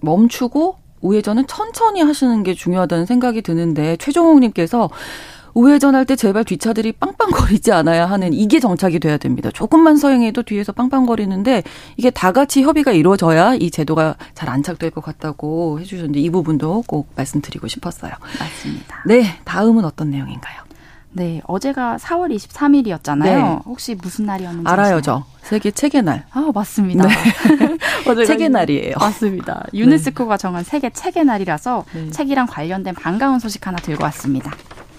[0.00, 4.90] 멈추고 우회전은 천천히 하시는 게 중요하다는 생각이 드는데 최종욱님께서
[5.54, 9.50] 우회전할 때 제발 뒷차들이 빵빵거리지 않아야 하는 이게 정착이 돼야 됩니다.
[9.52, 11.62] 조금만 서행해도 뒤에서 빵빵거리는데
[11.96, 17.10] 이게 다 같이 협의가 이루어져야 이 제도가 잘 안착될 것 같다고 해주셨는데 이 부분도 꼭
[17.16, 18.12] 말씀드리고 싶었어요.
[18.38, 19.02] 맞습니다.
[19.06, 20.64] 네, 다음은 어떤 내용인가요?
[21.16, 23.22] 네, 어제가 4월 23일이었잖아요.
[23.22, 23.58] 네.
[23.66, 25.24] 혹시 무슨 날이었는지 알아요, 저.
[25.42, 26.26] 세계 책의 날.
[26.32, 27.06] 아, 맞습니다.
[27.06, 27.14] 네.
[28.26, 28.94] 책의 날이에요.
[28.98, 29.64] 맞습니다.
[29.72, 32.10] 유네스코가 정한 세계 책의 날이라서 네.
[32.10, 34.50] 책이랑 관련된 반가운 소식 하나 들고 왔습니다.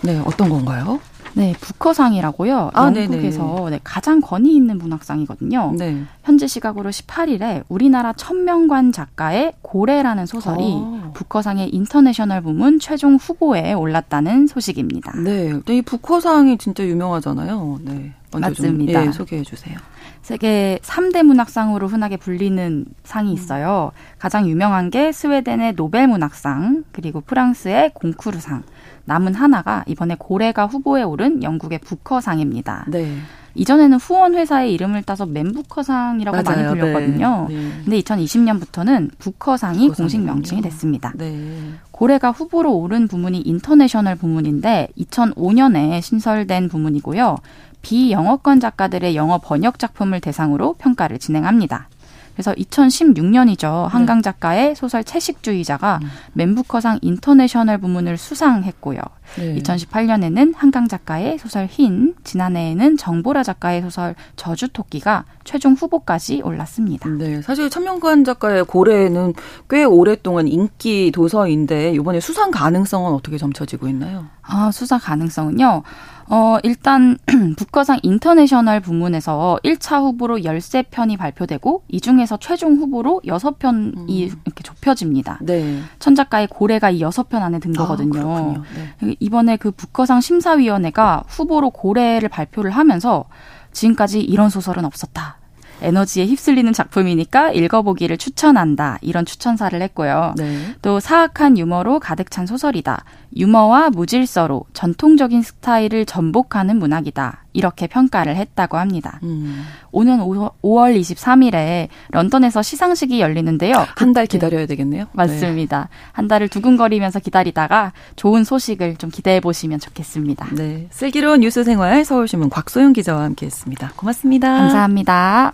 [0.02, 1.00] 네, 어떤 건가요?
[1.36, 2.72] 네, 부커상이라고요.
[2.74, 5.74] 아, 영국에서 네, 가장 권위 있는 문학상이거든요.
[5.78, 6.04] 네.
[6.24, 11.12] 현재 시각으로 18일에 우리나라 천명관 작가의 고래라는 소설이 어.
[11.14, 15.20] 부커상의 인터내셔널 부문 최종 후보에 올랐다는 소식입니다.
[15.20, 17.80] 네, 이 부커상이 진짜 유명하잖아요.
[17.82, 19.02] 네, 맞습니다.
[19.02, 19.78] 좀, 예, 소개해 주세요.
[20.22, 23.34] 세계 3대 문학상으로 흔하게 불리는 상이 음.
[23.34, 23.92] 있어요.
[24.18, 28.64] 가장 유명한 게 스웨덴의 노벨 문학상, 그리고 프랑스의 공쿠르상,
[29.06, 32.86] 남은 하나가 이번에 고래가 후보에 오른 영국의 부커상입니다.
[32.90, 33.18] 네.
[33.56, 36.70] 이전에는 후원 회사의 이름을 따서 맨부커상이라고 많이 네.
[36.70, 37.46] 불렸거든요.
[37.50, 37.56] 네.
[37.56, 37.72] 네.
[37.84, 41.14] 근데 2020년부터는 부커상이 공식 명칭이 됐습니다.
[41.16, 41.72] 네.
[41.92, 47.38] 고래가 후보로 오른 부문이 인터내셔널 부문인데 2005년에 신설된 부문이고요.
[47.82, 51.88] 비영어권 작가들의 영어 번역 작품을 대상으로 평가를 진행합니다.
[52.36, 53.88] 그래서 2016년이죠.
[53.88, 56.08] 한강 작가의 소설 채식주의자가 음.
[56.34, 59.00] 맨부커상 인터내셔널 부문을 수상했고요.
[59.38, 59.56] 네.
[59.56, 67.10] 2018년에는 한강 작가의 소설 흰, 지난해에는 정보라 작가의 소설 저주토끼가 최종 후보까지 올랐습니다.
[67.10, 69.34] 네, 사실 천명관 작가의 고래는
[69.70, 74.26] 꽤 오랫동안 인기 도서인데 이번에 수상 가능성은 어떻게 점쳐지고 있나요?
[74.48, 75.84] 아, 수상 가능성은요.
[76.28, 77.18] 어, 일단
[77.58, 84.06] 부커상 인터내셔널 부문에서 1차 후보로 13편이 발표되고 이 중에서 최종 후보로 6편이 음.
[84.10, 85.40] 이렇게 좁혀집니다.
[85.42, 85.82] 네.
[86.00, 88.56] 천 작가의 고래가 이 6편 안에 든 아, 거거든요.
[88.58, 88.64] 아,
[89.02, 89.16] 네.
[89.20, 93.26] 이번에 그 북커상 심사위원회가 후보로 고래를 발표를 하면서
[93.72, 95.38] 지금까지 이런 소설은 없었다.
[95.82, 98.98] 에너지에 휩쓸리는 작품이니까 읽어보기를 추천한다.
[99.02, 100.34] 이런 추천사를 했고요.
[100.38, 100.76] 네.
[100.82, 103.04] 또 사악한 유머로 가득 찬 소설이다.
[103.36, 107.44] 유머와 무질서로 전통적인 스타일을 전복하는 문학이다.
[107.54, 109.20] 이렇게 평가를 했다고 합니다.
[109.24, 109.64] 음.
[109.92, 113.86] 오는 5월 23일에 런던에서 시상식이 열리는데요.
[113.96, 115.08] 한 달 기다려야 되겠네요.
[115.12, 115.90] 맞습니다.
[115.92, 115.98] 네.
[116.14, 120.48] 한 달을 두근거리면서 기다리다가 좋은 소식을 좀 기대해 보시면 좋겠습니다.
[120.54, 120.88] 네.
[120.92, 123.92] 슬기로운 뉴스 생활 서울신문 곽소영 기자와 함께 했습니다.
[123.98, 124.48] 고맙습니다.
[124.58, 125.54] 감사합니다.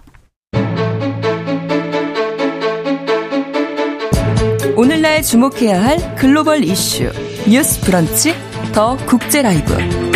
[4.76, 7.12] 오늘날 주목해야 할 글로벌 이슈
[7.48, 8.34] 뉴스 브런치
[8.74, 10.11] 더 국제 라이브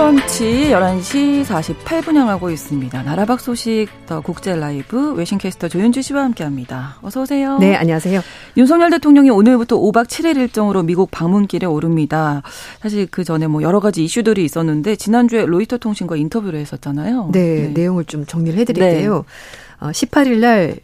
[0.00, 3.02] 브런치 11시 48분 향하고 있습니다.
[3.02, 6.96] 나라박 소식 더 국제 라이브 외신 캐스터 조윤주 씨와 함께합니다.
[7.02, 7.58] 어서 오세요.
[7.58, 8.22] 네, 안녕하세요.
[8.56, 12.40] 윤석열 대통령이 오늘부터 5박 7일 일정으로 미국 방문길에 오릅니다.
[12.80, 17.28] 사실 그 전에 뭐 여러 가지 이슈들이 있었는데 지난주에 로이터 통신과 인터뷰를 했었잖아요.
[17.32, 17.68] 네, 네.
[17.68, 19.14] 내용을 좀 정리를 해드릴게요.
[19.16, 19.86] 네.
[19.86, 20.76] 어, 18일 날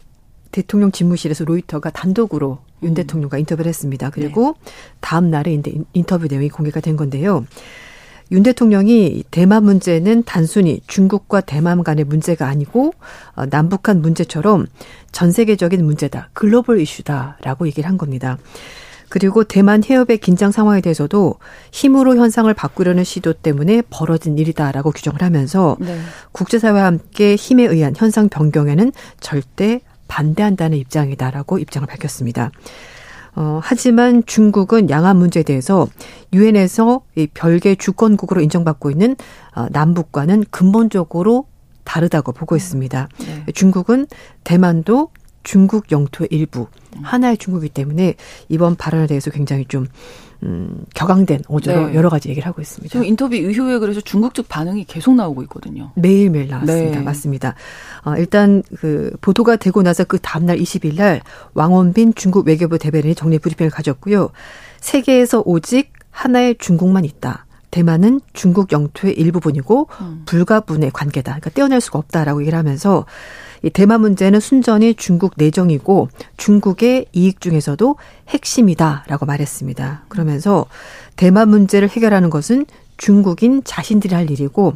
[0.51, 2.93] 대통령 집무실에서 로이터가 단독으로 윤 음.
[2.93, 4.11] 대통령과 인터뷰를 했습니다.
[4.11, 4.71] 그리고 네.
[5.01, 5.59] 다음 날에
[5.93, 7.45] 인터뷰 내용이 공개가 된 건데요.
[8.31, 12.93] 윤 대통령이 대만 문제는 단순히 중국과 대만 간의 문제가 아니고
[13.35, 14.67] 어, 남북한 문제처럼
[15.11, 16.29] 전 세계적인 문제다.
[16.33, 18.37] 글로벌 이슈다라고 얘기를 한 겁니다.
[19.09, 21.35] 그리고 대만 해협의 긴장 상황에 대해서도
[21.71, 25.97] 힘으로 현상을 바꾸려는 시도 때문에 벌어진 일이다라고 규정을 하면서 네.
[26.33, 32.51] 국제사회와 함께 힘에 의한 현상 변경에는 절대 반대한다는 입장이다라고 입장을 밝혔습니다.
[33.37, 35.87] 어, 하지만 중국은 양안 문제에 대해서
[36.33, 39.15] 유엔에서 이 별개 주권국으로 인정받고 있는
[39.55, 41.45] 어, 남북과는 근본적으로
[41.83, 42.57] 다르다고 보고 음.
[42.57, 43.09] 있습니다.
[43.19, 43.51] 네.
[43.53, 44.07] 중국은
[44.43, 45.09] 대만도
[45.47, 46.67] 중국 영토의 일부
[47.01, 48.15] 하나의 중국이기 때문에
[48.49, 49.87] 이번 발언에 대해서 굉장히 좀
[50.43, 51.95] 음, 격앙된 어조로 네.
[51.95, 52.91] 여러 가지 얘기를 하고 있습니다.
[52.91, 55.93] 지금 인터뷰 이후에 그래서 중국 측 반응이 계속 나오고 있거든요.
[55.95, 56.99] 매일매일 나왔습니다.
[56.99, 57.01] 네.
[57.01, 57.55] 맞습니다.
[58.03, 61.21] 어, 일단 그 보도가 되고 나서 그 다음날 20일 날
[61.53, 64.31] 왕원빈 중국 외교부 대변인이 정례 브리핑을 가졌고요.
[64.81, 67.45] 세계에서 오직 하나의 중국만 있다.
[67.71, 70.23] 대만은 중국 영토의 일부분이고 음.
[70.25, 71.31] 불가분의 관계다.
[71.31, 73.05] 그러니까 떼어낼 수가 없다라고 얘기를 하면서
[73.63, 77.95] 이 대만 문제는 순전히 중국 내정이고 중국의 이익 중에서도
[78.29, 80.05] 핵심이다라고 말했습니다.
[80.09, 80.65] 그러면서
[81.15, 82.65] 대만 문제를 해결하는 것은
[82.97, 84.73] 중국인 자신들이 할 일이고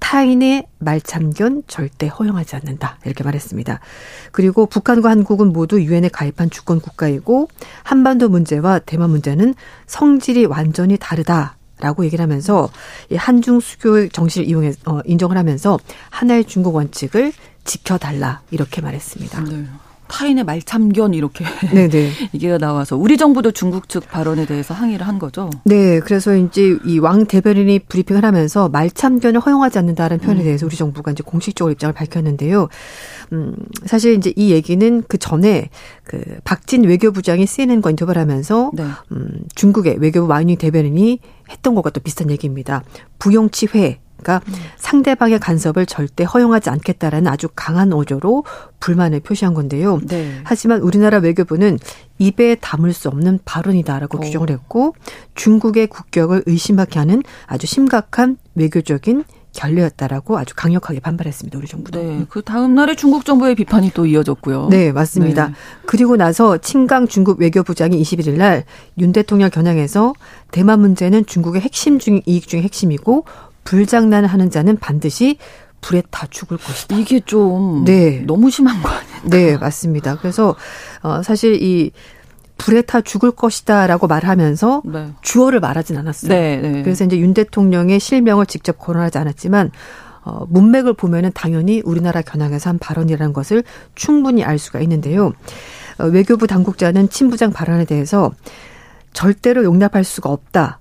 [0.00, 2.98] 타인의 말참견 절대 허용하지 않는다.
[3.04, 3.80] 이렇게 말했습니다.
[4.32, 7.48] 그리고 북한과 한국은 모두 유엔에 가입한 주권 국가이고
[7.84, 9.54] 한반도 문제와 대만 문제는
[9.86, 11.56] 성질이 완전히 다르다.
[11.82, 12.68] 라고 얘기를 하면서
[13.08, 15.78] 이 한중 수교의 정신을 이용해 어, 인정을 하면서
[16.10, 17.32] 하나의 중국 원칙을
[17.70, 19.44] 지켜달라 이렇게 말했습니다.
[19.44, 19.64] 네.
[20.08, 22.10] 타인의 말참견 이렇게 네네.
[22.32, 25.50] 이게 나와서 우리 정부도 중국 측 발언에 대해서 항의를 한 거죠.
[25.64, 30.44] 네, 그래서 이제 이 왕 대변인이 브리핑을 하면서 말참견을 허용하지 않는다는 표현에 음.
[30.46, 32.68] 대해서 우리 정부가 이제 공식적으로 입장을 밝혔는데요.
[33.32, 33.54] 음,
[33.86, 35.70] 사실 이제 이 얘기는 그 전에
[36.02, 38.82] 그 박진 외교부장이 CNN과 인터뷰를 하면서 네.
[39.12, 42.82] 음, 중국의 외교부 마이닝 대변인이 했던 것과 또 비슷한 얘기입니다.
[43.20, 44.54] 부용치회 그러니까 음.
[44.76, 48.44] 상대방의 간섭을 절대 허용하지 않겠다라는 아주 강한 어조로
[48.80, 50.00] 불만을 표시한 건데요.
[50.06, 50.40] 네.
[50.44, 51.78] 하지만 우리나라 외교부는
[52.18, 54.20] 입에 담을 수 없는 발언이다라고 오.
[54.20, 54.24] 어.
[54.24, 54.94] 규정을 했고
[55.34, 61.58] 중국의 국격을 의심하게 하는 아주 심각한 외교적인 결례였다라고 아주 강력하게 반발했습니다.
[61.58, 62.00] 우리 정부도.
[62.00, 62.24] 네.
[62.28, 64.68] 그 다음 날에 중국 정부의 비판이 또 이어졌고요.
[64.68, 65.48] 네, 맞습니다.
[65.48, 65.54] 네.
[65.86, 68.64] 그리고 나서 친강 중국 외교부장이 21일 날
[68.96, 70.12] 윤 대통령 겨냥해서
[70.50, 73.24] 대만 문제는 중국의 핵심 중 이익 중의 핵심이고
[73.70, 75.38] 불장난을 하는 자는 반드시
[75.80, 76.96] 불에 다 죽을 것이다.
[76.96, 78.24] 이게 좀 네.
[78.26, 79.20] 너무 심한 거 아니에요?
[79.26, 80.16] 네, 맞습니다.
[80.16, 80.56] 그래서
[81.02, 81.92] 어 사실 이
[82.58, 85.12] 불에 타 죽을 것이다라고 말하면서 네.
[85.22, 86.28] 주어를 말하진 않았어요.
[86.28, 86.82] 네, 네.
[86.82, 89.70] 그래서 이제 윤 대통령의 실명을 직접 거론하지 않았지만
[90.24, 93.62] 어, 문맥을 보면은 당연히 우리나라 겨냥해서 한 발언이라는 것을
[93.94, 95.32] 충분히 알 수가 있는데요.
[95.98, 98.32] 어, 외교부 당국자는 친부장 발언에 대해서
[99.12, 100.80] 절대로 용납할 수가 없다.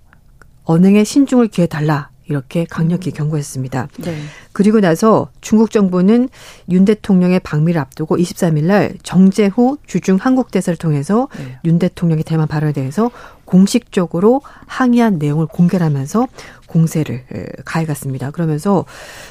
[0.66, 2.10] 언행에 신중을 기해 달라.
[2.30, 3.88] 이렇게 강력히 경고했습니다.
[3.98, 4.16] 네.
[4.54, 6.30] 그리고 나서 중국 정부는
[6.70, 11.60] 윤 대통령의 방미를 앞두고 23일 날 정재후 주중 한국 대사를 통해서 네.
[11.66, 13.12] 윤 대통령의 대만 발언에 대해서
[13.46, 16.28] 공식적으로 항의한 내용을 공개하면서
[16.68, 17.24] 공세를
[17.66, 18.30] 가해갔습니다.
[18.30, 18.86] 그러면서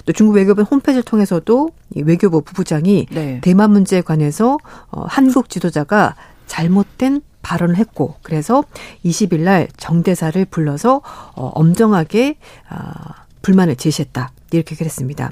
[0.04, 3.38] 또 중국 외교부 홈페이지를 통해서도 외교부 부부장이 네.
[3.42, 4.58] 대만 문제에 관해서
[4.90, 6.16] 어, 한국 지도자가
[6.48, 8.64] 잘못된 발언을 했고 그래서
[9.04, 11.02] 20일 날 정대사를 불러서
[11.34, 12.36] 어, 엄정하게
[12.68, 15.30] 아, 불만을 제시했다 이렇게 그랬습니다.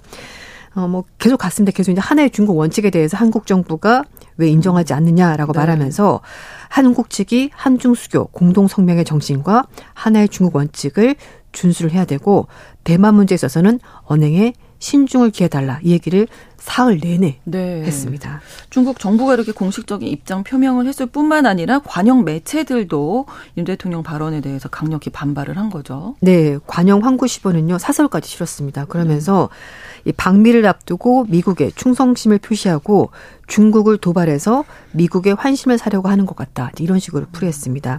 [0.75, 1.75] 어, 뭐 계속 갔습니다.
[1.75, 4.05] 계속 이제 하나의 중국 원칙에 대해서 한국 정부가
[4.37, 5.59] 왜 인정하지 않느냐라고 네.
[5.59, 6.21] 말하면서
[6.69, 9.65] 한국 측이 한중 수교 공동 성명의 정신과
[9.95, 11.17] 하나의 중국 원칙을
[11.57, 12.47] 준수를 해야 되고
[12.85, 16.29] 대만 문제에 있어서는 언행에 신중을 기해달라 이 얘기를
[16.59, 17.83] 사흘 내내 네.
[17.85, 18.41] 했습니다.
[18.71, 23.27] 중국 정부가 이렇게 공식적인 입장 표명을 했을 뿐만 아니라 관영 매체들도
[23.57, 26.17] 윤 대통령 발언에 대해서 강력히 반발을 한 거죠.
[26.21, 28.85] 네, 관영 황구시보는요 사설까지 실었습니다.
[28.85, 29.49] 그러면서
[30.05, 33.11] 이 방미를 앞두고 미국에 충성심을 표시하고
[33.47, 37.99] 중국을 도발해서 미국의 환심을 사려고 하는 것 같다 이런 식으로 풀이했습니다.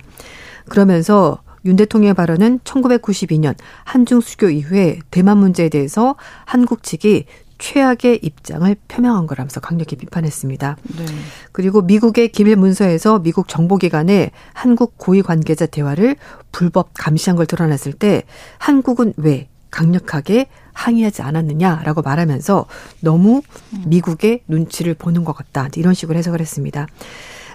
[0.69, 6.15] 그러면서 윤 대통령의 발언은 1992년 한중 수교 이후에 대만 문제에 대해서
[6.45, 7.25] 한국 측이
[7.59, 10.77] 최악의 입장을 표명한 거라면서 강력히 비판했습니다.
[10.97, 11.05] 네.
[11.51, 16.15] 그리고 미국의 기밀 문서에서 미국 정보기관에 한국 고위 관계자 대화를
[16.51, 18.23] 불법 감시한 걸 드러냈을 때
[18.59, 22.67] 한국은 왜 강력하게 항의하지 않았느냐라고 말하면서
[23.01, 23.41] 너무
[23.87, 25.67] 미국의 눈치를 보는 것 같다.
[25.75, 26.87] 이런 식으로 해석을 했습니다.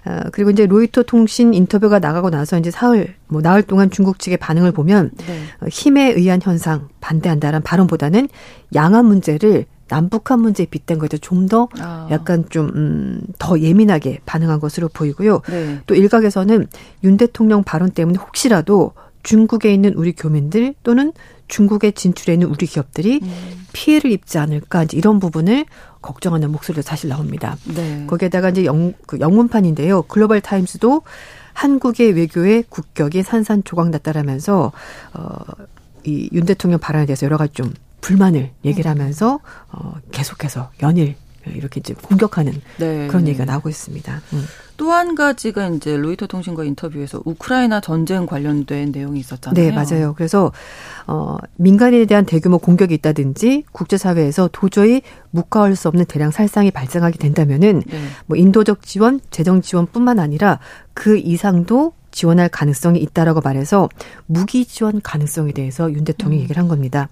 [0.04, 4.38] 어, 그리고 이제 로이터 통신 인터뷰가 나가고 나서 이제 사흘, 뭐 나흘 동안 중국 측의
[4.38, 5.42] 반응을 보면 네.
[5.60, 8.28] 어, 힘에 의한 현상 반대한다는 발언보다는
[8.74, 12.08] 양안 문제를 남북한 문제에 빗댄 거에 좀더 아.
[12.10, 15.42] 약간 좀, 음, 더 예민하게 반응한 것으로 보이고요.
[15.50, 15.80] 네.
[15.86, 16.66] 또 일각에서는
[17.04, 18.92] 윤 대통령 발언 때문에 혹시라도
[19.22, 21.12] 중국에 있는 우리 교민들 또는
[21.52, 23.66] 중국에 진출해 있는 우리 기업들이 음.
[23.72, 25.66] 피해를 입지 않을까 이런 부분을
[26.00, 27.56] 걱정하는 목소리도 사실 나옵니다.
[27.64, 28.06] 네.
[28.06, 30.02] 거기에다가 이제 영, 그 영문판인데요.
[30.02, 31.02] 글로벌 타임스도
[31.52, 34.72] 한국의 외교의 국격이 산산조각 났다라면서
[35.14, 39.40] 어 이 윤 대통령 발언에 대해서 여러 가지 좀 불만을 얘기를 하면서
[39.70, 41.14] 어 계속해서 연일
[41.46, 43.06] 이렇게 이제 공격하는 네.
[43.08, 44.20] 그런 얘기가 나오고 있습니다.
[44.32, 44.44] 음.
[44.82, 49.54] 또 한 가지가 이제 로이터 통신과 인터뷰에서 우크라이나 전쟁 관련된 내용이 있었잖아요.
[49.54, 50.12] 네, 맞아요.
[50.16, 50.50] 그래서
[51.06, 57.84] 어 민간인에 대한 대규모 공격이 있다든지 국제사회에서 도저히 묵과할 수 없는 대량 살상이 발생하게 된다면은
[57.86, 57.98] 네.
[58.26, 60.58] 뭐 인도적 지원, 재정 지원뿐만 아니라
[60.94, 63.88] 그 이상도 지원할 가능성이 있다라고 말해서
[64.26, 66.44] 무기 지원 가능성에 대해서 윤 대통령이 음.
[66.44, 67.08] 얘기를 한 겁니다.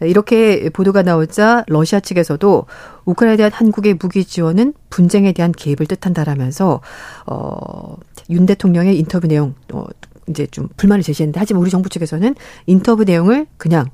[0.00, 2.66] 이렇게 보도가 나오자 러시아 측에서도
[3.04, 6.80] 우크라이나에 대한 한국의 무기 지원은 분쟁에 대한 개입을 뜻한다라면서
[7.26, 9.84] 어윤 대통령의 인터뷰 내용 어
[10.28, 12.34] 이제 좀 불만을 제시했는데 하지만 우리 정부 측에서는
[12.66, 13.86] 인터뷰 내용을 그냥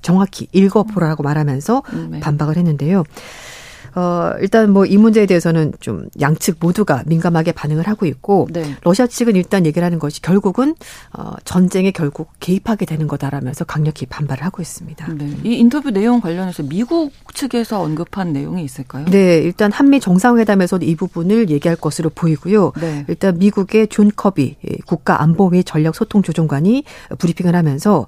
[0.00, 2.20] 정확히 읽어보라고 말하면서 음, 네.
[2.20, 3.04] 반박을 했는데요.
[3.94, 8.76] 어, 일단 뭐 이 문제에 대해서는 좀 양측 모두가 민감하게 반응을 하고 있고 네.
[8.82, 10.74] 러시아 측은 일단 얘기를 하는 것이 결국은
[11.16, 15.14] 어, 전쟁에 결국 개입하게 되는 거다라면서 강력히 반발을 하고 있습니다.
[15.14, 15.30] 네.
[15.44, 19.06] 이 인터뷰 내용 관련해서 미국 측에서 언급한 내용이 있을까요?
[19.06, 22.72] 네, 일단 한미 정상회담에서도 이 부분을 얘기할 것으로 보이고요.
[22.78, 23.06] 네.
[23.08, 26.84] 일단 미국의 존 커비 국가안보회 전략 소통조정관이
[27.18, 28.06] 브리핑을 하면서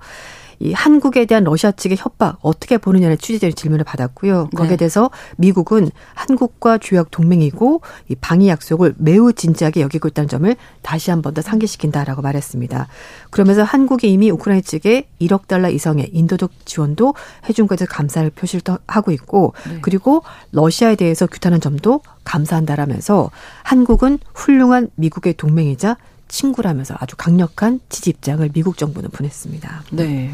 [0.60, 4.50] 이 한국에 대한 러시아 측의 협박 어떻게 보느냐는 취재자의 질문을 받았고요.
[4.54, 4.76] 거기에 네.
[4.76, 11.20] 대해서 미국은 한국과 조약 동맹이고 이 방위 약속을 매우 진지하게 여기고 있다는 점을 다시 한
[11.20, 12.86] 번 더 상기시킨다라고 말했습니다.
[13.30, 17.14] 그러면서 한국이 이미 우크라이나 측에 1억 달러 이상의 인도적 지원도
[17.48, 19.78] 해준 것에 감사를 표시를 하고 있고 네.
[19.82, 23.30] 그리고 러시아에 대해서 규탄한 점도 감사한다라면서
[23.62, 25.96] 한국은 훌륭한 미국의 동맹이자
[26.34, 29.84] 친구라면서 아주 강력한 지지 입장을 미국 정부는 보냈습니다.
[29.92, 30.32] 네.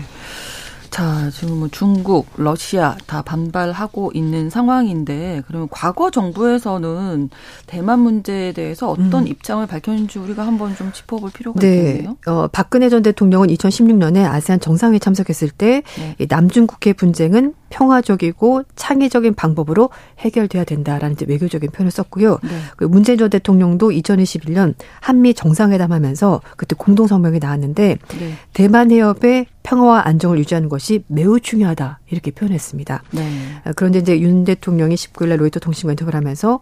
[0.91, 7.31] 자, 지금 뭐 중국, 러시아 다 반발하고 있는 상황인데 그러면 과거 정부에서는
[7.67, 9.27] 대만 문제에 대해서 어떤 음.
[9.29, 11.77] 입장을 밝혔는지 우리가 한번 좀 짚어볼 필요가 네.
[11.77, 12.17] 있겠네요.
[12.27, 16.27] 어, 박근혜 전 대통령은 2016년에 아세안 정상회의 참석했을 때 네.
[16.29, 22.39] 남중국해 분쟁은 평화적이고 창의적인 방법으로 해결돼야 된다라는 이제 외교적인 표현을 썼고요.
[22.43, 22.51] 네.
[22.77, 28.33] 그 문재인 전 대통령도 2021년 한미 정상회담 하면서 그때 공동 성명이 나왔는데 네.
[28.53, 33.03] 대만 해협의 평화와 안정을 유지하는 것이 매우 중요하다 이렇게 표현했습니다.
[33.13, 33.63] 네.
[33.77, 36.61] 그런데 이제 윤 대통령이 19일날 로이터 통신과 인터뷰를 하면서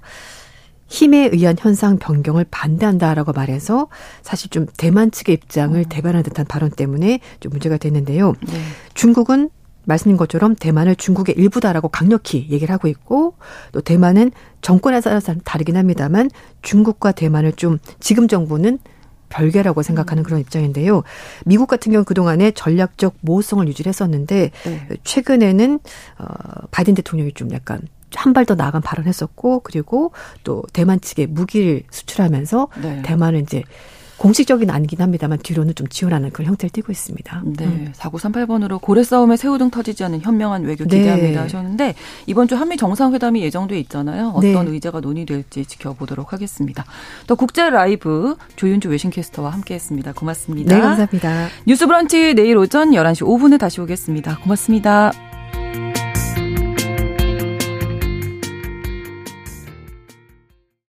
[0.89, 3.89] 힘에 의한 현상 변경을 반대한다라고 말해서
[4.23, 5.85] 사실 좀 대만 측의 입장을 어.
[5.89, 8.33] 대변한 듯한 발언 때문에 좀 문제가 됐는데요.
[8.47, 8.61] 네.
[8.95, 9.51] 중국은
[9.85, 13.35] 말씀인 것처럼 대만을 중국의 일부다라고 강력히 얘기를 하고 있고
[13.73, 18.79] 또 대만은 정권에 따라서 다르긴 합니다만 중국과 대만을 좀 지금 정부는
[19.29, 21.03] 별개라고 생각하는 그런 입장인데요.
[21.45, 24.89] 미국 같은 경우 그동안에 전략적 모호성을 유지를 했었는데 네.
[25.05, 25.81] 최근에는
[26.19, 26.25] 어
[26.71, 27.81] 바이든 대통령이 좀 약간
[28.15, 30.13] 한 발 더 나아간 발언했었고 그리고
[30.43, 33.03] 또 대만 측에 무기를 수출하면서 네.
[33.03, 33.63] 대만은 이제
[34.19, 37.43] 공식적인 아니긴 합니다만 뒤로는 좀 지원하는 그런 형태를 띠고 있습니다.
[37.45, 37.65] 네.
[37.65, 37.93] 음.
[37.97, 41.37] 4938번으로 고래 싸움에 새우등 터지지 않는 현명한 외교 기대합니다 네.
[41.37, 41.95] 하셨는데
[42.27, 44.33] 이번 주 한미 정상회담이 예정돼 있잖아요.
[44.35, 44.71] 어떤 네.
[44.73, 46.85] 의제가 논의될지 지켜보도록 하겠습니다.
[47.27, 50.13] 또 국제 라이브 조윤주 외신캐스터와 함께했습니다.
[50.13, 50.75] 고맙습니다.
[50.75, 51.49] 네, 감사합니다.
[51.67, 54.39] 뉴스 브런치 내일 오전 11시 5분에 다시 오겠습니다.
[54.39, 55.28] 고맙습니다.